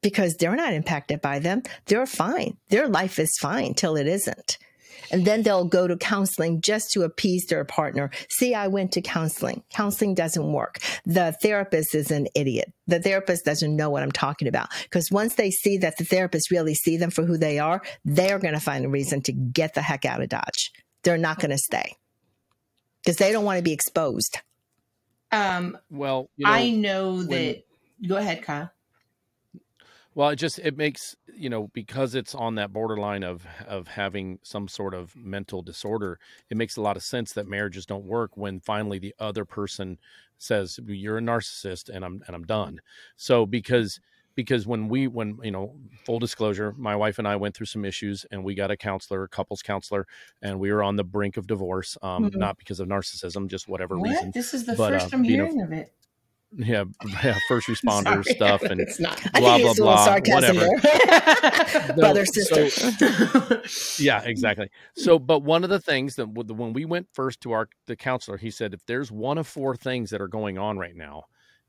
[0.00, 1.62] Because they're not impacted by them.
[1.86, 2.56] They're fine.
[2.68, 4.58] Their life is fine till it isn't
[5.10, 8.10] and then they'll go to counseling just to appease their partner.
[8.30, 9.62] See, I went to counseling.
[9.70, 10.78] Counseling doesn't work.
[11.04, 12.72] The therapist is an idiot.
[12.86, 16.50] The therapist doesn't know what I'm talking about because once they see that the therapist
[16.50, 19.74] really see them for who they are, they're going to find a reason to get
[19.74, 20.72] the heck out of Dodge.
[21.02, 21.96] They're not going to stay
[23.02, 24.38] because they don't want to be exposed.
[25.30, 27.64] Um, well, you know, I know when- that.
[28.06, 28.70] Go ahead, Kyle.
[30.14, 34.38] Well, it just it makes you know because it's on that borderline of of having
[34.42, 36.18] some sort of mental disorder.
[36.50, 39.98] It makes a lot of sense that marriages don't work when finally the other person
[40.38, 42.80] says you're a narcissist and I'm and I'm done.
[43.16, 44.00] So because
[44.34, 47.84] because when we when you know full disclosure my wife and i went through some
[47.84, 50.06] issues and we got a counselor a couples counselor
[50.40, 52.32] and we were on the brink of divorce um Mhm.
[52.34, 53.98] not because of narcissism just whatever What?
[53.98, 55.94] reason This is the But, first uh, I'm you know, hearing of it.
[56.56, 56.84] Yeah,
[57.24, 58.24] yeah first responder Sorry.
[58.24, 59.20] stuff and it's not.
[59.34, 60.80] Blah, blah, blah, sarcasm whatever.
[60.82, 61.92] there.
[61.96, 64.02] Brother, so- sister.
[64.02, 67.68] yeah exactly so but one of the things that when we went first to our
[67.86, 70.96] the counselor he said if there's one of four things that are going on right
[70.96, 71.24] now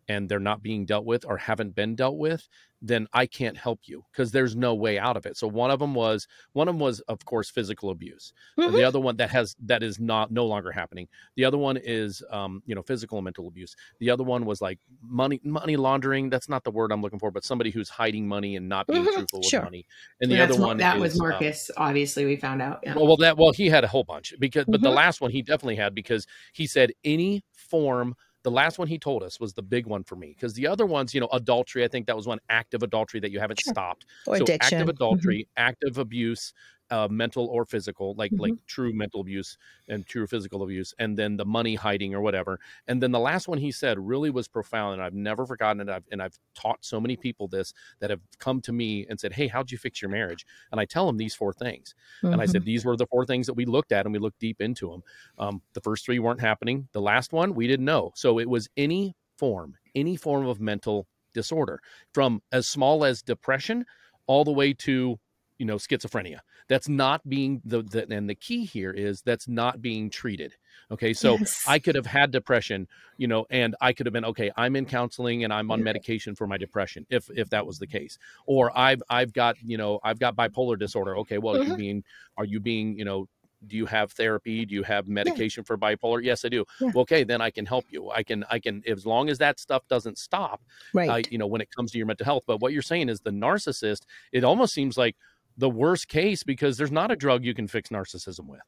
[0.07, 2.47] and they're not being dealt with or haven't been dealt with
[2.81, 5.79] then i can't help you because there's no way out of it so one of
[5.79, 8.73] them was one of them was of course physical abuse Mhm.
[8.75, 12.21] the other one that has that is not no longer happening the other one is
[12.29, 16.29] um you know physical and mental abuse the other one was like money money laundering
[16.29, 19.03] that's not the word i'm looking for but somebody who's hiding money and not being
[19.05, 19.85] Mhm, truthful with money
[20.21, 21.71] and the That's other one that is, was um, Marcus.
[21.77, 22.79] obviously, we found out.
[22.83, 22.93] Yeah.
[22.95, 24.95] well, well, that well, he had a whole bunch because, but the Mhm.
[24.95, 28.15] last one he definitely had because he said any form.
[28.43, 30.86] The last one he told us was the big one for me because the other
[30.86, 31.84] ones, you know, adultery.
[31.86, 33.73] I think that was one active adultery that you haven't Sure.
[33.73, 34.06] stopped.
[34.27, 34.60] Or so addiction.
[34.60, 35.36] active Mhm.
[35.36, 36.53] adultery, active abuse,
[36.93, 38.65] uh, mental or physical, like like Mm-hmm.
[38.67, 42.60] true mental abuse and true physical abuse, and then the money hiding or whatever.
[42.88, 45.89] And then the last one he said really was profound, and I've never forgotten it.
[45.89, 49.34] I've, and I've taught so many people this that have come to me and said,
[49.34, 51.95] "Hey, how'd you fix your marriage?" And I tell them these four things.
[52.32, 54.39] And I said, these were the four things that we looked at and we looked
[54.39, 55.03] deep into them.
[55.38, 56.88] Um, the first three weren't happening.
[56.91, 58.12] The last one, we didn't know.
[58.15, 61.79] So it was any form, any form of mental disorder
[62.13, 63.86] from as small as depression
[64.27, 65.19] all the way to,
[65.63, 66.39] you know, schizophrenia.
[66.67, 70.56] That's not being the, the and the key here is that's not being treated.
[70.91, 71.13] Okay.
[71.13, 71.63] So Yes.
[71.65, 72.86] I could have had depression,
[73.17, 74.52] you know, and I could have been okay.
[74.58, 75.86] I'm in counseling and I'm on Yeah.
[75.86, 78.17] medication for my depression, if if that was the case.
[78.45, 81.15] Or I've I've got you know I've got bipolar disorder.
[81.19, 81.78] Okay, well, are you Mhm.
[81.78, 82.04] being
[82.36, 83.30] are you being you know
[83.65, 84.65] do you have therapy?
[84.65, 86.21] Do you have medication for bipolar?
[86.21, 86.65] Yes, I do.
[86.82, 86.88] Yeah.
[86.93, 88.10] Well, okay, then I can help you.
[88.12, 90.60] I can I can as long as that stuff doesn't stop.
[90.93, 91.10] right.
[91.10, 92.43] Uh, you know when it comes to your mental health.
[92.45, 94.02] But what you're saying is the narcissist.
[94.34, 95.15] It almost seems like
[95.57, 98.61] the worst case because there's not a drug you can fix narcissism with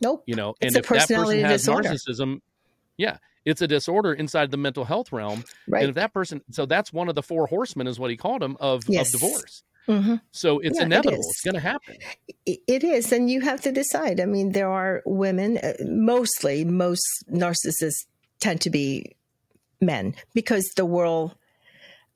[0.00, 0.22] nope.
[0.26, 1.88] you know and if that person has disorder.
[1.88, 2.38] narcissism
[2.96, 5.80] yeah it's a disorder inside the mental health realm Right.
[5.82, 8.42] and if that person so that's one of the four horsemen is what he called
[8.42, 9.06] them of, Yes.
[9.12, 11.26] of divorce hmm so it's Yeah, inevitable is.
[11.30, 11.96] it's going to happen
[12.46, 14.20] It is, and you have to decide.
[14.20, 18.06] I mean, there are women, uh, mostly, most narcissists
[18.40, 19.16] tend to be
[19.80, 21.34] men because the world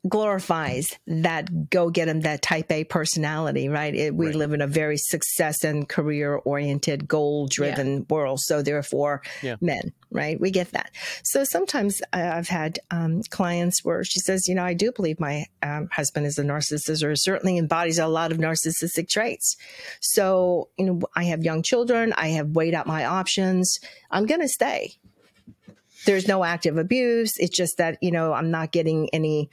[0.09, 3.95] glorifies that go get them that type A personality, right?
[3.95, 4.35] It, we Right.
[4.35, 8.41] live in a very success and career oriented, goal driven world.
[8.41, 9.57] So therefore, Yeah.
[9.61, 10.41] men, right?
[10.41, 10.91] We get that.
[11.23, 15.47] So sometimes I've had um, clients where she says, you know, I do believe my
[15.63, 19.57] um, husband is a narcissist or certainly embodies a lot of narcissistic traits.
[20.01, 22.13] So, you know, I have young children.
[22.17, 23.79] I have weighed out my options.
[24.11, 24.97] I'm going to stay
[26.07, 27.33] there's no active abuse.
[27.37, 29.51] It's just that, you know, I'm not getting any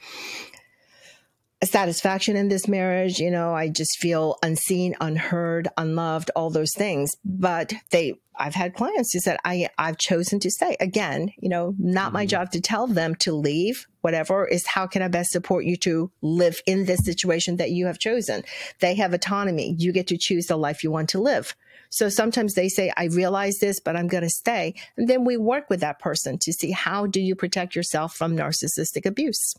[1.64, 3.20] satisfaction in this marriage.
[3.20, 7.12] You know, I just feel unseen, unheard, unloved, all those things.
[7.26, 10.78] But they, I've had clients who said, I, I've chosen to stay.
[10.80, 12.30] Again, you know, not my mm-hmm.
[12.30, 16.12] job to tell them to leave, whatever is how can I best support you to
[16.22, 18.44] live in this situation that you have chosen?
[18.80, 19.76] They have autonomy.
[19.78, 21.56] You get to choose the life you want to live.
[21.90, 24.76] So sometimes they say, I realize this, but I'm going to stay.
[24.96, 28.36] And then we work with that person to see how do you protect yourself from
[28.36, 29.56] narcissistic abuse?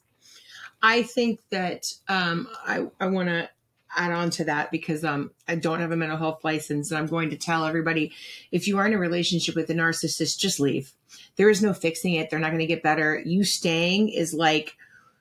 [0.82, 3.50] I think that um, I, I want to
[3.96, 6.90] add on to that because um, I don't have a mental health license.
[6.90, 8.12] And I'm going to tell everybody
[8.52, 10.92] if you are in a relationship with a narcissist, just leave.
[11.36, 12.30] There is no fixing it.
[12.30, 13.20] They're not going to get better.
[13.24, 14.76] You staying is like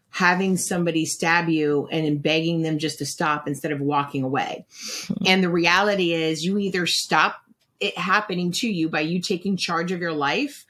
[0.10, 4.66] having somebody stab you and begging them just to stop instead of walking away.
[5.08, 5.14] Hmm.
[5.26, 7.42] And the reality is, you either stop
[7.80, 10.66] it happening to you by you taking charge of your life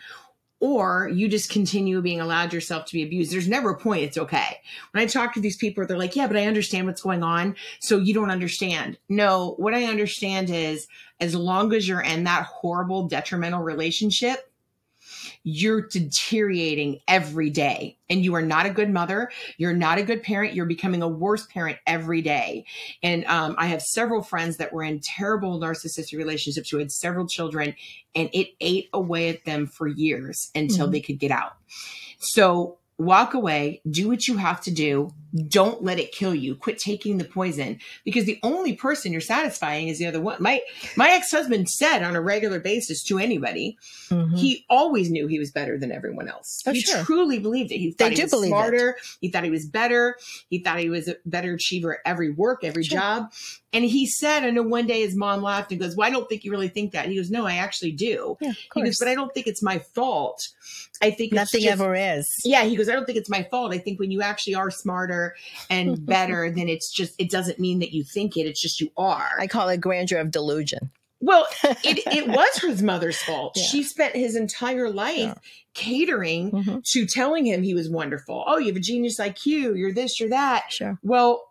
[0.59, 3.31] or you just continue being allowed yourself to be abused.
[3.31, 4.59] There's never a point it's okay.
[4.91, 7.55] When I talk to these people, they're like, yeah, but I understand what's going on.
[7.79, 8.97] So you don't understand.
[9.07, 10.87] No, what I understand is
[11.19, 14.48] as long as you're in that horrible, detrimental relationship,
[15.43, 17.97] you're deteriorating every day.
[18.09, 19.31] And you are not a good mother.
[19.57, 20.53] You're not a good parent.
[20.53, 22.65] You're becoming a worse parent every day.
[23.03, 27.27] And um, i have several friends that were in terrible narcissistic relationships who had several
[27.27, 27.75] children
[28.15, 30.91] and it ate away at them for years until Mhm.
[30.91, 31.53] they could get out.
[32.19, 35.11] So walk away do what you have to do
[35.47, 39.87] don't let it kill you quit taking the poison because the only person you're satisfying
[39.87, 40.59] is the other one my
[40.97, 43.77] my ex-husband said on a regular basis to anybody
[44.09, 44.37] Mhm.
[44.37, 46.63] he always knew he was better than everyone else.
[46.65, 47.03] Oh, he sure.
[47.03, 47.77] truly believed it.
[47.77, 48.49] He They thought he was believe it.
[48.49, 48.97] smarter.
[49.21, 50.15] He thought he was better.
[50.49, 52.97] He thought he was a better achiever at every work, every Sure.
[52.99, 53.31] job.
[53.71, 56.27] And he said, I know one day his mom laughed and goes, Well, I don't
[56.27, 57.07] think you really think that.
[57.07, 58.35] He goes, No, I actually do.
[58.41, 58.97] yeah, He goes.
[58.97, 60.47] But I don't think it's my fault.
[61.01, 62.27] I think it's Nothing just- ever is.
[62.43, 63.71] yeah, he goes, I don't think it's my fault.
[63.73, 65.35] I think when you actually are smarter
[65.69, 68.41] and better, then it's just, it doesn't mean that you think it.
[68.47, 69.29] It's just you are.
[69.39, 70.89] I call it grandeur of delusion.
[71.21, 71.45] Well,
[71.83, 73.53] it, it was his mother's fault.
[73.55, 73.63] Yeah.
[73.65, 75.33] She spent his entire life Yeah.
[75.73, 76.83] catering Mhm.
[76.91, 78.43] to telling him he was wonderful.
[78.47, 79.77] Oh, you have a genius IQ.
[79.77, 80.65] You're this, you're that.
[80.71, 80.97] Sure.
[81.03, 81.45] Well,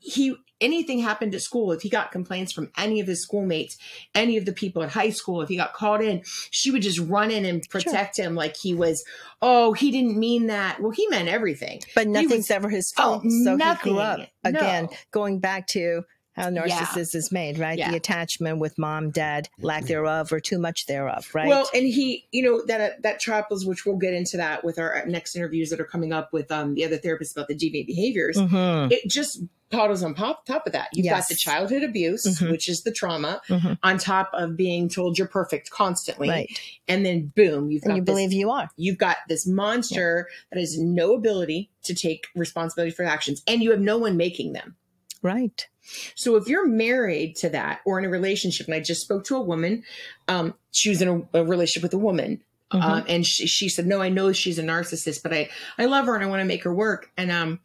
[0.00, 3.76] he anything happened at school, if he got complaints from any of his schoolmates,
[4.14, 6.98] any of the people at high school, if he got called in, she would just
[6.98, 9.04] run in and protect him like he was,
[9.42, 10.80] oh, he didn't mean that.
[10.80, 11.82] Well, he meant everything.
[11.94, 13.22] But nothing's was- ever his Oh, fault.
[13.24, 13.92] so he nothing.
[13.92, 14.96] grew up again, No.
[15.10, 16.04] going back to
[16.36, 16.66] how Yeah.
[16.66, 17.78] narcissist is made, right?
[17.78, 17.90] Yeah.
[17.90, 21.48] The attachment with mom, dad, lack thereof, or too much thereof, right?
[21.48, 24.78] Well, and he, you know, that uh, that travels, which we'll get into that with
[24.78, 27.86] our next interviews that are coming up with um, the other therapists about the deviant
[27.86, 28.36] behaviors.
[28.36, 28.92] Mhm.
[28.92, 30.88] It just puddles on top, top of that.
[30.92, 31.22] You've Yes.
[31.22, 32.52] got the childhood abuse, Mhm.
[32.52, 33.76] which is the trauma, Mhm.
[33.82, 36.48] on top of being told you're perfect constantly, right.
[36.86, 38.70] and then boom, you've got And you this, believe you are.
[38.76, 43.72] you've got this monster that has no ability to take responsibility for actions, and you
[43.72, 44.76] have no one making them.
[45.20, 45.66] Right.
[46.14, 49.36] So if you're married to that or in a relationship, and I just spoke to
[49.36, 49.82] a woman,
[50.28, 52.42] um, she was in a, a relationship with a woman.
[52.72, 56.06] Um, and she, she said, no, I know she's a narcissist, but I, I love
[56.06, 57.10] her and I want to make her work.
[57.16, 57.60] And, um,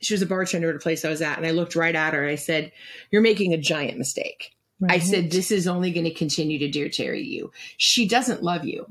[0.00, 1.36] she was a bartender at a place I was at.
[1.36, 2.72] And I looked right at her and I said,
[3.10, 4.54] you're making a giant mistake.
[4.88, 7.50] I said, this is only going to continue to deteriorate you.
[7.78, 8.86] She doesn't love you.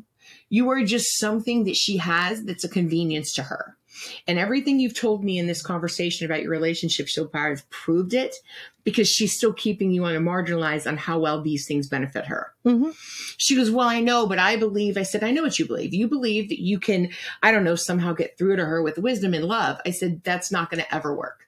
[0.50, 3.78] You are just something that she has that's a convenience to her.
[4.28, 8.14] And everything you've told me in this conversation about your relationship so far has proved
[8.14, 8.36] it
[8.84, 12.54] because she's still keeping you on a marginalized on how well these things benefit her.
[12.66, 12.96] Mhm.
[13.38, 14.98] She goes, Well, I know, but I believe.
[14.98, 15.94] I said, I know what you believe.
[15.94, 17.10] You believe that you can,
[17.44, 19.80] I don't know, somehow get through to her with wisdom and love.
[19.86, 21.48] I said, That's not going to ever work.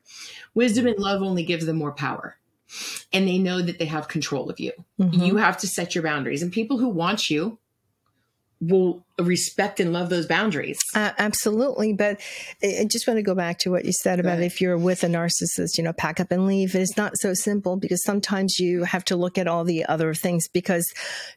[0.53, 2.35] Wisdom and love only gives them more power.
[3.13, 4.73] And they know that they have control of you.
[4.99, 5.25] Mhm.
[5.25, 6.41] You have to set your boundaries.
[6.41, 7.57] And people who want you
[8.62, 10.79] will respect and love those boundaries.
[10.95, 11.93] Uh, absolutely.
[11.93, 12.19] But
[12.63, 15.08] I just want to go back to what you said about if you're with a
[15.08, 16.75] narcissist, you know, pack up and leave.
[16.75, 20.47] It's not so simple because sometimes you have to look at all the other things
[20.47, 20.86] because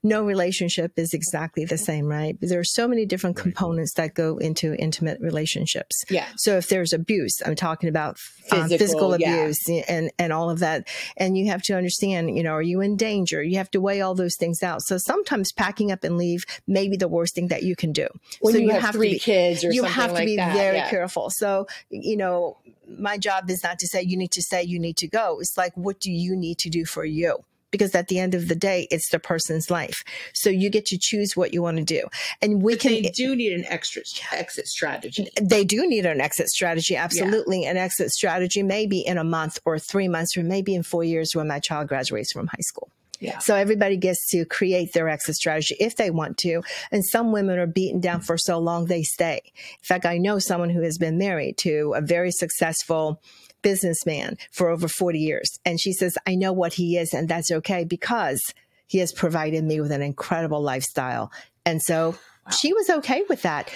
[0.03, 2.37] no relationship is exactly the same, right?
[2.40, 5.96] There are so many different components that go into intimate relationships.
[6.09, 6.27] Yeah.
[6.37, 8.17] So if there's abuse, I'm talking about
[8.50, 9.35] um, Physical, physical yeah.
[9.35, 10.88] abuse and, and all of that.
[11.17, 13.42] And you have to understand, you know, are you in danger?
[13.42, 14.83] You have to weigh all those things out.
[14.83, 17.92] So sometimes packing up and leave may be the worst thing that you you can
[17.92, 18.06] do.
[18.40, 20.37] When so you, have, three to be, kids or you something have to like be
[20.37, 20.90] that, very yeah.
[20.90, 21.31] careful.
[21.31, 22.58] So, you know,
[22.98, 25.38] my job is not to say you need to say you need to go.
[25.40, 27.38] It's like, what do you need to do for you?
[27.70, 30.04] Because at the end of the day, it's the person's life.
[30.35, 32.02] So you get to choose what you want to do.
[32.42, 35.29] And we But can they do need an extra exit strategy.
[35.40, 39.79] they do need an exit strategy absolutely an exit strategy maybe in a month or
[39.79, 42.90] three months or maybe in four years when my child graduates from high school
[43.23, 43.38] Yeah.
[43.38, 47.58] so everybody gets to create their exit strategy if they want to and some women
[47.58, 50.98] are beaten down for so long they stay in fact i know someone who has
[50.98, 53.23] been married to a very successful
[53.62, 57.52] businessman for over 40 years and she says i know what he is and that's
[57.52, 58.52] okay because
[58.88, 61.31] he has provided me with an incredible lifestyle
[61.64, 62.16] and so
[62.60, 63.70] she was okay with that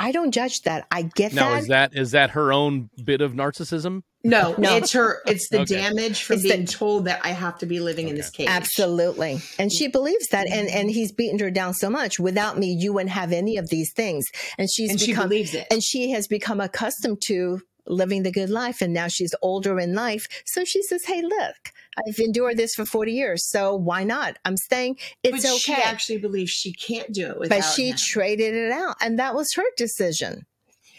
[0.00, 0.86] I don't judge that.
[0.92, 1.40] I get that.
[1.40, 1.58] Now that.
[1.58, 4.02] is that is that her own bit of narcissism?
[4.24, 4.76] No, No.
[4.76, 5.20] it's her.
[5.26, 5.76] It's the Okay.
[5.76, 8.48] damage from It's the- being told that I have to be living in this cage.
[8.48, 9.40] Absolutely.
[9.58, 10.48] And she believes that.
[10.50, 12.18] And and he's beaten her down so much.
[12.18, 14.26] Without me, you wouldn't have any of these things.
[14.58, 15.66] And she's And she become believes it.
[15.70, 18.82] and she has become accustomed to living the good life.
[18.82, 20.26] And now she's older in life.
[20.46, 21.56] So she says, Hey, look,
[21.96, 23.48] I've endured this for 40 years.
[23.48, 24.36] So why not?
[24.44, 24.98] I'm staying.
[25.22, 25.58] It's but okay.
[25.58, 27.96] she actually believes she can't do it without but she him.
[27.96, 28.96] traded it out.
[29.00, 30.44] And that was her decision.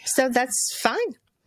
[0.06, 0.96] So that's fine.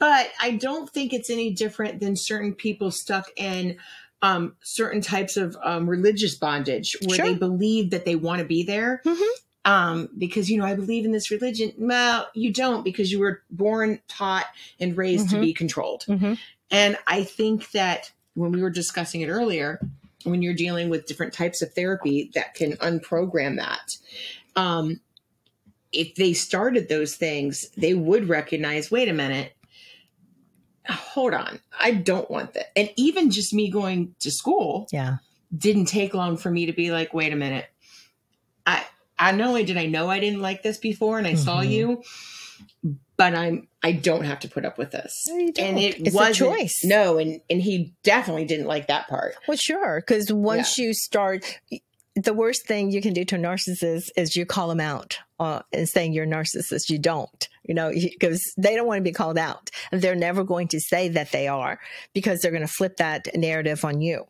[0.04, 3.78] But I don't think it's any different than certain people stuck in
[4.22, 7.26] um, certain types of um, religious bondage where Sure.
[7.26, 9.02] they believe that they want to be there.
[9.06, 9.28] Mhm.
[9.64, 11.72] Um, because you know, I believe in this religion.
[11.78, 14.48] Well, you don't because you were born, taught,
[14.78, 15.42] and raised to Mhm.
[15.42, 16.04] be controlled.
[16.10, 16.38] Mhm.
[16.70, 19.80] And I think that when we were discussing it earlier,
[20.26, 23.96] when you're dealing with different types of therapy that can unprogram that,
[24.58, 25.00] um,
[25.94, 29.54] if they started those things, they would recognize wait a minute,
[30.90, 32.78] hold on, I don't want that.
[32.78, 35.18] And even just me going to school Yeah.
[35.56, 37.66] didn't take long for me to be like, wait a minute.
[38.66, 38.86] I
[39.20, 41.70] I not only did I know I didn't like this before and I saw Mhm.
[41.70, 42.04] you,
[43.18, 45.24] but I'm I don't have to put up with this.
[45.28, 46.82] No, And it It's a wasn't choice.
[46.84, 49.36] No, and and he definitely didn't like that part.
[49.48, 50.02] Well, sure.
[50.06, 51.60] Because once you start,
[52.16, 55.62] the worst thing you can do to a narcissist is you call them out uh,
[55.72, 56.90] and saying you're a narcissist.
[56.90, 59.70] You don't, you know, because they don't want to be called out.
[59.92, 61.80] They're never going to say that they are
[62.14, 64.26] because they're going to flip that narrative on you.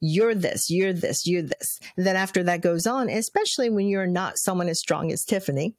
[0.00, 1.78] You're this, you're this, you're this.
[1.96, 5.76] And then after that goes on, especially when you're not someone as strong as Tiffany,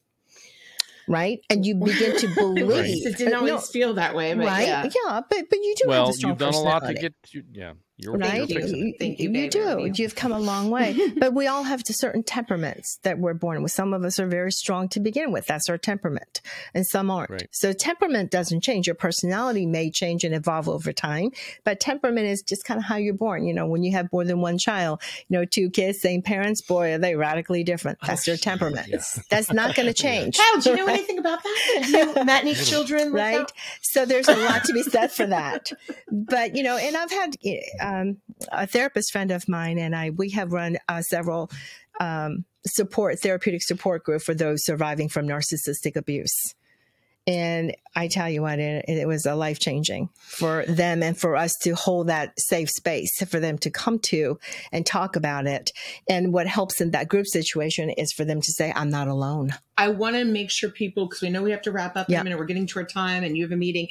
[1.08, 1.40] right?
[1.50, 2.68] And you begin to believe.
[2.68, 4.68] least it didn't always no, feel that way, but right?
[4.68, 5.22] yeah.
[5.30, 7.74] but but you do have a strong you've done a lot to get to yeah.
[8.00, 8.48] You're, right?
[8.48, 8.76] you're you.
[8.76, 9.60] You, Thank you, you do.
[9.80, 9.92] you.
[9.94, 10.96] You've come a long way.
[11.18, 13.72] but we all have to certain temperaments that we're born with.
[13.72, 15.48] Some of us are very strong to begin with.
[15.48, 16.42] That's our temperament.
[16.76, 17.32] And some aren't.
[17.32, 17.48] Right.
[17.52, 18.86] So temperament doesn't change.
[18.86, 21.32] Your personality may change and evolve over time,
[21.64, 23.46] but temperament is just kind of how you're born.
[23.46, 26.62] You know, when you have more than one child, you know, two kids, same parents,
[26.62, 27.98] boy, are they radically different.
[28.06, 28.90] That's their temperament.
[28.90, 29.02] Yeah.
[29.30, 30.38] That's not going to change.
[30.38, 31.80] Hal, do you know anything about that?
[31.82, 33.12] Have you met any children?
[33.12, 33.40] right?
[33.40, 33.52] that?
[33.82, 35.72] So there's a lot to be said for that.
[36.12, 38.18] But you know, and I've had eh, um,
[38.52, 41.50] a therapist friend of mine, and I we have run uh, several
[42.00, 46.54] um, support therapeutic support group for those surviving from narcissistic abuse.
[47.28, 51.36] And I tell you what, it, it was a life changing for them and for
[51.36, 54.40] us to hold that safe space for them to come to
[54.72, 55.74] and talk about it.
[56.10, 59.54] And what helps in that group situation is for them to say, I'm not alone.
[59.78, 62.16] I want to make sure people, because we know we have to wrap up in
[62.16, 62.40] a minute.
[62.40, 63.90] We're getting to our time, and you have a meeting.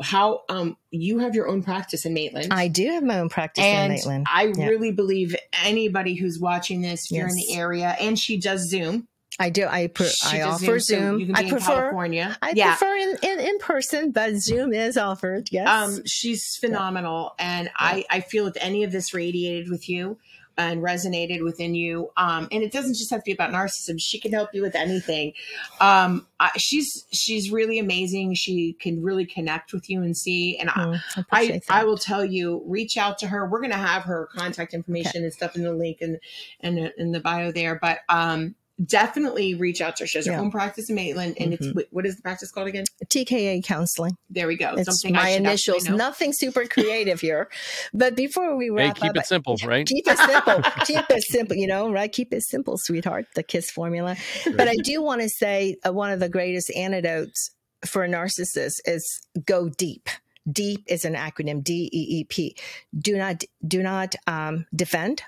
[0.00, 3.64] How um you have your own practice in Maitland, I do have my own practice
[3.64, 4.26] in Maitland.
[4.28, 4.66] I Yeah.
[4.66, 9.06] really believe anybody who's watching this, if you're in the area, and she does Zoom.
[9.40, 9.66] I do.
[9.66, 11.16] I pre- I offer Zoom.
[11.28, 11.72] be I in prefer.
[11.72, 12.36] California.
[12.42, 12.76] I yeah.
[12.76, 15.48] prefer in, in, in person, but Zoom is offered.
[15.50, 15.66] Yes.
[15.66, 20.18] Um, she's phenomenal, and I I feel if any of this radiated with you
[20.58, 23.98] and resonated within you, um, and it doesn't just have to be about narcissism.
[23.98, 25.32] She can help you with anything.
[25.80, 28.34] Um, I, she's she's really amazing.
[28.34, 30.58] She can really connect with you and see.
[30.58, 33.48] And I, Mm, I I, I will tell you, reach out to her.
[33.48, 36.18] We're going to have her contact information and stuff in the link and
[36.60, 37.78] and in the bio there.
[37.80, 38.54] But um,
[38.86, 40.06] definitely reach out to her.
[40.06, 40.40] She has her Yeah.
[40.40, 41.76] own practice in Maitland, and Mhm.
[41.76, 42.84] it's what is the practice called again?
[43.08, 44.16] TKA counseling.
[44.28, 44.74] There we go.
[44.76, 45.88] It's Something my should initials.
[45.88, 47.48] Nothing super creative here.
[47.92, 49.86] But before we Hey, wrap keep up, it simple, right?
[49.86, 50.62] keep it simple.
[50.86, 51.56] keep it simple.
[51.56, 52.10] You know, right?
[52.10, 53.26] Keep it simple, sweetheart.
[53.34, 54.16] The KISS formula.
[54.56, 57.50] But I do want to say uh, one of the greatest antidotes
[57.86, 60.08] for a narcissist is go deep.
[60.50, 62.56] Deep is an acronym D E E P.
[62.98, 65.22] Do not do not um, defend.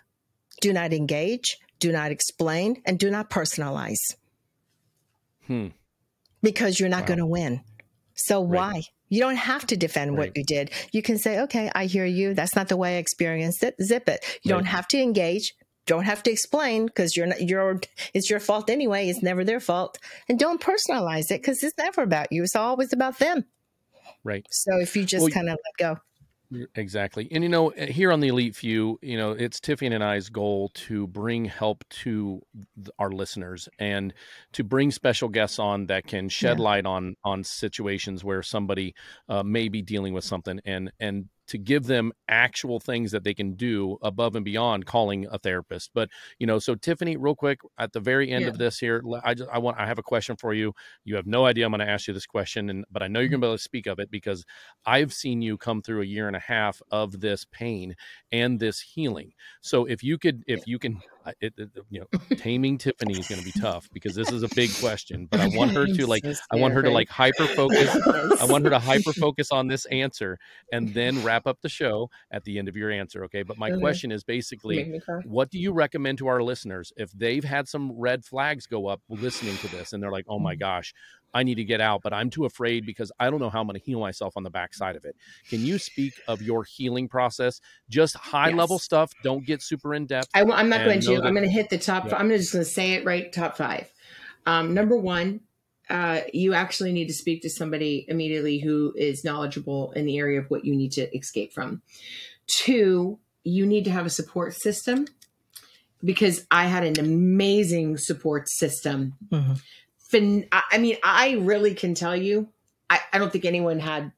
[0.61, 1.59] Do not engage.
[1.83, 3.99] Do not explain, and do not personalize
[5.49, 5.69] Hmm.
[6.41, 7.07] because you're not Wow.
[7.07, 7.61] going to win.
[8.15, 8.49] So Right.
[8.75, 8.83] why?
[9.09, 10.19] You don't have to defend Right.
[10.29, 10.71] what you did.
[10.93, 12.35] You can say, "Okay, I hear you.
[12.35, 13.75] That's not the way I experienced it.
[13.83, 15.55] Zip it." You don't have to engage.
[15.87, 17.81] don't have to explain because you're not you're
[18.15, 22.03] it's your fault anyway it's never their fault and don't personalize it because it's never
[22.03, 23.45] about you it's always about them
[24.23, 26.01] right so if you just Well, kind of let go
[26.75, 27.29] Exactly.
[27.31, 30.29] And you know, eh, here on the Elite Few, you know, it's Tiffany and I's
[30.29, 32.43] goal to bring help to
[32.99, 34.13] our listeners and
[34.53, 36.65] to bring special guests on that can shed Yeah.
[36.65, 38.95] light on on situations where somebody
[39.29, 43.35] uh, may be dealing with something and and to give them actual things that they
[43.35, 45.91] can do above and beyond calling a therapist.
[45.93, 48.49] But you know, so Tiffany, real quick, at the very end Yeah.
[48.49, 50.73] of this here, I just I want I have a question for you.
[51.05, 53.21] You have no idea I'm going to ask you this question, and but I know
[53.21, 53.33] you're mm-hmm.
[53.33, 54.47] going to be able to speak of it because
[54.87, 57.97] I've seen you come through a year and a half of this pain
[58.33, 59.35] and this healing.
[59.61, 63.29] So if you could, if you can, I- it, it, you know, taming Tiffany is
[63.29, 65.27] going to be tough because this is a big question.
[65.31, 67.95] But I want her to like, I want her to like hyper focus.
[68.41, 70.39] I want her to hyper focus on this answer
[70.73, 73.25] and then wrap up the show at the end of your answer.
[73.25, 73.43] Okay.
[73.43, 73.81] But my Okay.
[73.81, 75.21] question is basically, Make me cry.
[75.25, 79.01] what do you recommend to our listeners if they've had some red flags go up
[79.09, 80.61] listening to this and they're like, oh my mm.
[80.61, 80.93] gosh,
[81.35, 83.67] I need to get out, but I'm too afraid because I don't know how I'm
[83.67, 85.17] going to heal myself on the backside of it.
[85.49, 87.61] Can you speak of your healing process?
[87.89, 89.13] Just high level stuff.
[89.23, 90.29] Don't get super in depth.
[90.35, 91.17] I, am not going to.
[91.17, 92.07] that- I'm going to hit the top.
[92.09, 92.17] Yeah.
[92.17, 93.33] I'm just going to say it right.
[93.33, 93.91] Top five.
[94.45, 95.41] Um, number one,
[95.89, 100.39] uh, you actually need to speak to somebody immediately who is knowledgeable in the area
[100.41, 101.83] of what you need to escape from.
[102.47, 105.07] Two, you need to have a support system
[106.05, 109.15] because I had an amazing support system.
[109.31, 109.61] Mhm.
[110.13, 112.49] Fin- I mean, I really can tell you,
[112.91, 114.13] I, I don't think anyone had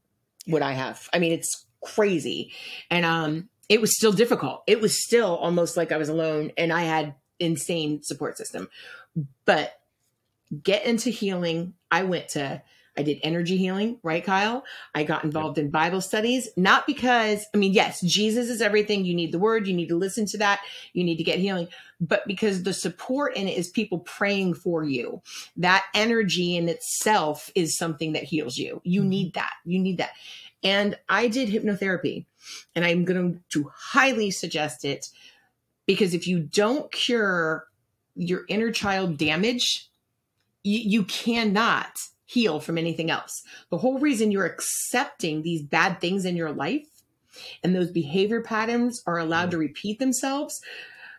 [0.46, 1.08] what I have.
[1.14, 2.52] I mean, it's crazy.
[2.90, 4.64] And um, it was still difficult.
[4.66, 8.68] It was still almost like I was alone and I had insane support system.
[9.44, 9.78] But
[10.62, 11.74] get into healing.
[11.92, 12.60] I went to
[12.96, 14.64] I did energy healing, right, Kyle?
[14.94, 19.04] I got involved in Bible studies, not because, I mean, yes, Jesus is everything.
[19.04, 20.60] You need the word, you need to listen to that,
[20.92, 21.68] you need to get healing,
[22.00, 25.22] but because the support in it is people praying for you.
[25.56, 28.80] That energy in itself is something that heals you.
[28.84, 29.08] You Mhm.
[29.08, 29.52] need that.
[29.64, 30.10] You need that.
[30.62, 32.26] And I did hypnotherapy,
[32.74, 35.08] and I'm going to highly suggest it
[35.86, 37.66] because if you don't cure
[38.14, 39.90] your inner child damage,
[40.62, 43.42] you, you cannot heal from anything else.
[43.70, 46.86] The whole reason you're accepting these bad things in your life
[47.62, 50.60] and those behavior patterns are allowed to repeat themselves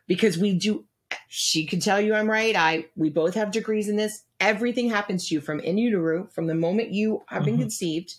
[0.08, 0.86] because we do
[1.28, 2.56] she could tell you I'm right.
[2.56, 4.24] I we both have degrees in this.
[4.39, 7.62] Everything happens to you from in utero, from the moment you have been Mhm.
[7.62, 8.16] conceived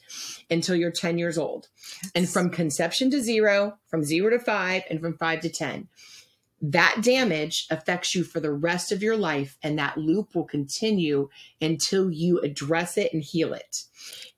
[0.51, 1.69] until you're 10 years old.
[2.15, 5.89] And from conception to zero, from zero to five, and from five to 10
[6.73, 11.29] that damage affects you for the rest of your life and that loop will continue
[11.61, 13.83] until you address it and heal it.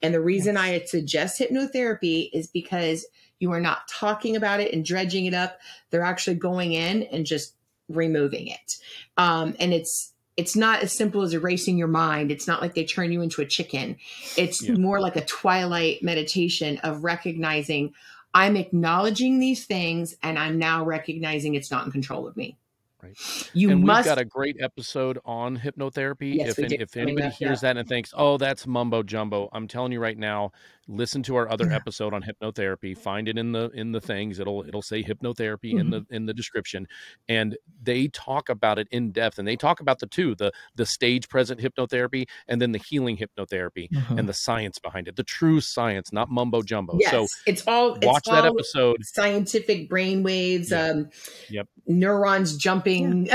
[0.02, 0.62] And the reason Yes.
[0.64, 3.06] i suggest hypnotherapy is because
[3.38, 5.58] you are not talking about it and dredging it up.
[5.90, 7.54] They're actually going in and just
[7.88, 8.76] removing it.
[9.16, 12.30] Um, and it's it's not as simple as erasing your mind.
[12.30, 13.96] It's not like they turn you into a chicken.
[14.36, 14.74] It's Yeah.
[14.74, 17.92] more like a twilight meditation of recognizing
[18.34, 22.56] I'm acknowledging these things and I'm now recognizing it's not in control of me.
[23.02, 23.16] Right.
[23.54, 26.34] You and must we've got a great episode on hypnotherapy.
[26.34, 26.76] Yes, if we an- do.
[26.80, 30.18] if anybody up, hears that and thinks, "Oh, that's mumbo jumbo," I'm telling you right
[30.18, 30.50] now,
[30.88, 31.76] listen to our other Yeah.
[31.76, 32.96] episode on hypnotherapy.
[32.96, 34.38] Find it in the in the things.
[34.38, 36.14] It'll it'll say hypnotherapy in the Mm-hmm.
[36.14, 36.86] in the description,
[37.28, 39.38] and they talk about it in depth.
[39.38, 43.16] And they talk about the two the the stage present hypnotherapy and then the healing
[43.18, 44.18] hypnotherapy Mhm.
[44.18, 46.96] and the science behind it, the true science, not mumbo jumbo.
[46.98, 48.96] yes, So it's all it's watch that all episode.
[49.04, 50.86] scientific brain waves, Yeah.
[50.86, 51.10] um,
[51.50, 51.68] Yep.
[51.86, 53.28] neurons jumping.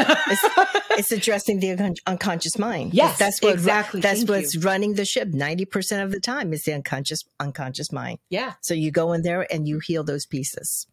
[0.97, 4.01] it's addressing the uncon- unconscious mind Yes, that's what exactly.
[4.01, 4.62] that's Thank what's you.
[4.62, 8.53] running the ship 90% of the time is the unconscious unconscious mind yeah.
[8.61, 10.87] so you go in there and you heal those pieces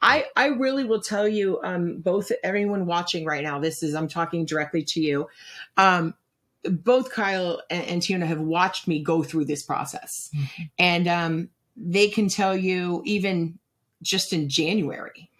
[0.00, 4.08] I, I really will tell you, um, both everyone watching right now, this is, I'm
[4.08, 5.28] talking directly to you.
[5.76, 6.14] Um,
[6.64, 10.30] both Kyle and, and Tina have watched me go through this process.
[10.78, 13.58] And um, they can tell you, even
[14.02, 15.30] just in January,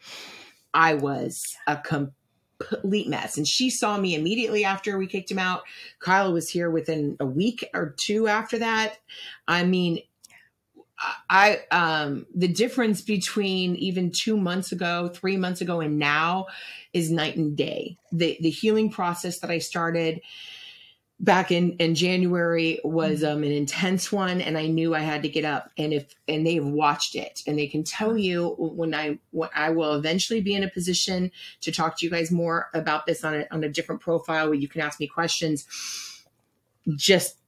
[0.73, 3.37] I was a complete mess.
[3.37, 5.63] And she saw me immediately after we kicked him out.
[5.99, 8.99] Kyle was here within a week or two after that.
[9.49, 10.01] I mean,
[11.29, 16.47] I um the difference between even 2 months ago, 3 months ago and now
[16.93, 17.97] is night and day.
[18.13, 20.21] The the healing process that I started
[21.19, 25.29] back in in January was um an intense one and I knew I had to
[25.29, 25.71] get up.
[25.79, 29.71] And if and they've watched it and they can tell you when I when I
[29.71, 31.31] will eventually be in a position
[31.63, 34.59] to talk to you guys more about this on a on a different profile where
[34.59, 35.67] you can ask me questions.
[36.97, 37.40] Just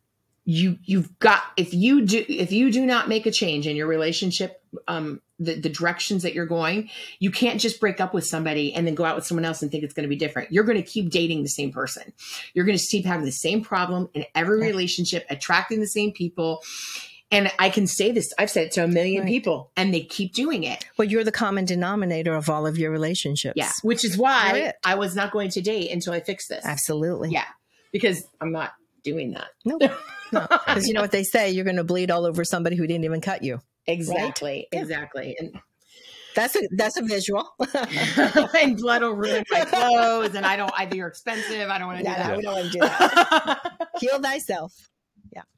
[0.45, 3.87] you you've got if you do if you do not make a change in your
[3.87, 6.89] relationship um the, the directions that you're going
[7.21, 9.71] you can't just break up with somebody and then go out with someone else and
[9.71, 10.51] think it's going to be different.
[10.51, 12.13] You're going to keep dating the same person.
[12.55, 16.63] You're going to keep having the same problem in every relationship attracting the same people.
[17.31, 19.29] And i can say this i've said it to a million Right.
[19.29, 20.85] people and they keep doing it.
[20.99, 23.55] Well, you're the common denominator of all of your relationships.
[23.57, 26.65] yeah which is why i was not going to date until i fix this.
[26.65, 27.31] Absolutely.
[27.31, 27.47] yeah
[27.93, 28.73] because i'm not
[29.05, 29.79] doing that No.
[30.33, 30.47] No.
[30.49, 33.05] Because you know what they say, you're going to bleed all over somebody who didn't
[33.05, 33.61] even cut you.
[33.87, 34.81] exactly Yeah.
[34.81, 35.61] exactly and
[36.35, 37.47] That's a that's a visual.
[37.75, 40.73] and blood will ruin my clothes, and I don't.
[40.75, 41.69] I you're expensive.
[41.69, 42.37] I don't want to do No, no, that.
[42.39, 43.89] we don't want to do that.
[44.01, 44.73] Heal thyself.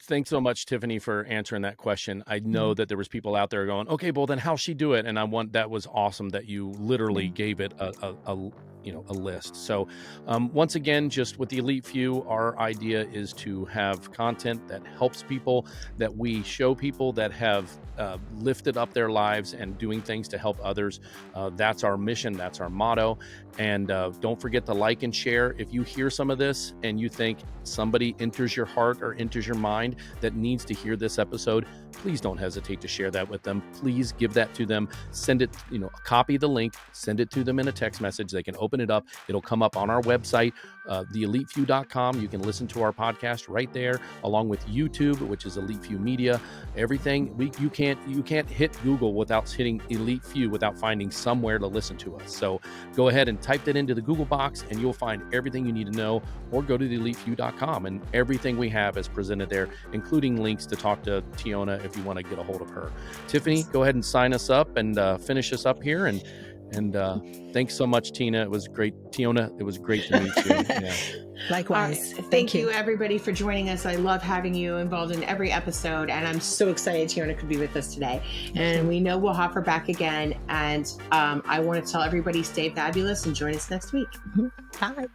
[0.02, 2.22] Thanks so much, Tiffany, for answering that question.
[2.26, 4.92] I know that there was people out there going, "Okay, well then how'll she do
[4.92, 8.50] it?" And I want that was awesome that you literally gave it a, a, a
[8.84, 9.56] you know a list.
[9.56, 9.88] So
[10.26, 14.86] um, once again, just with the elite few, our idea is to have content that
[14.86, 15.66] helps people,
[15.96, 20.38] that we show people that have uh, lifted up their lives and doing things to
[20.38, 21.00] help others.
[21.34, 22.32] Uh, that's our mission.
[22.34, 23.18] That's our motto.
[23.58, 25.54] And uh, don't forget to like and share.
[25.58, 29.46] If you hear some of this and you think somebody enters your heart or enters
[29.46, 33.42] your mind that needs to hear this episode, please don't hesitate to share that with
[33.42, 33.62] them.
[33.80, 34.88] Please give that to them.
[35.10, 38.30] Send it, you know, copy the link, send it to them in a text message.
[38.30, 39.06] They can open it up.
[39.28, 40.52] It'll come up on our website,
[40.88, 42.20] uh, theelitefew.com.
[42.20, 45.98] You can listen to our podcast right there, along with YouTube, which is Elite Few
[45.98, 46.40] Media.
[46.76, 51.58] Everything we you can't you can't hit Google without hitting Elite Few without finding somewhere
[51.58, 52.36] to listen to us.
[52.36, 52.60] So
[52.94, 55.90] go ahead and type that into the Google box, and you'll find everything you need
[55.92, 56.22] to know.
[56.50, 61.02] Or go to theelitefew.com, and everything we have is presented there, including links to talk
[61.04, 62.90] to Teona if you want to get a hold of her.
[63.28, 66.06] Tiffany, go ahead and sign us up and uh, finish us up here.
[66.06, 66.22] And
[66.72, 67.20] and uh,
[67.52, 68.42] thanks so much, Tina.
[68.42, 69.48] It was great, Teona.
[69.60, 70.54] It was great to meet you.
[70.84, 70.94] Yeah.
[71.50, 72.12] Likewise.
[72.12, 72.30] All right.
[72.30, 72.70] Thank, you.
[72.70, 73.86] everybody, for joining us.
[73.86, 77.58] I love having you involved in every episode, and I'm so excited Teona could be
[77.58, 78.22] with us today.
[78.54, 80.34] And we know we'll have her back again.
[80.48, 84.08] And um, I want to tell everybody, stay fabulous and join us next week.
[84.80, 85.06] Bye.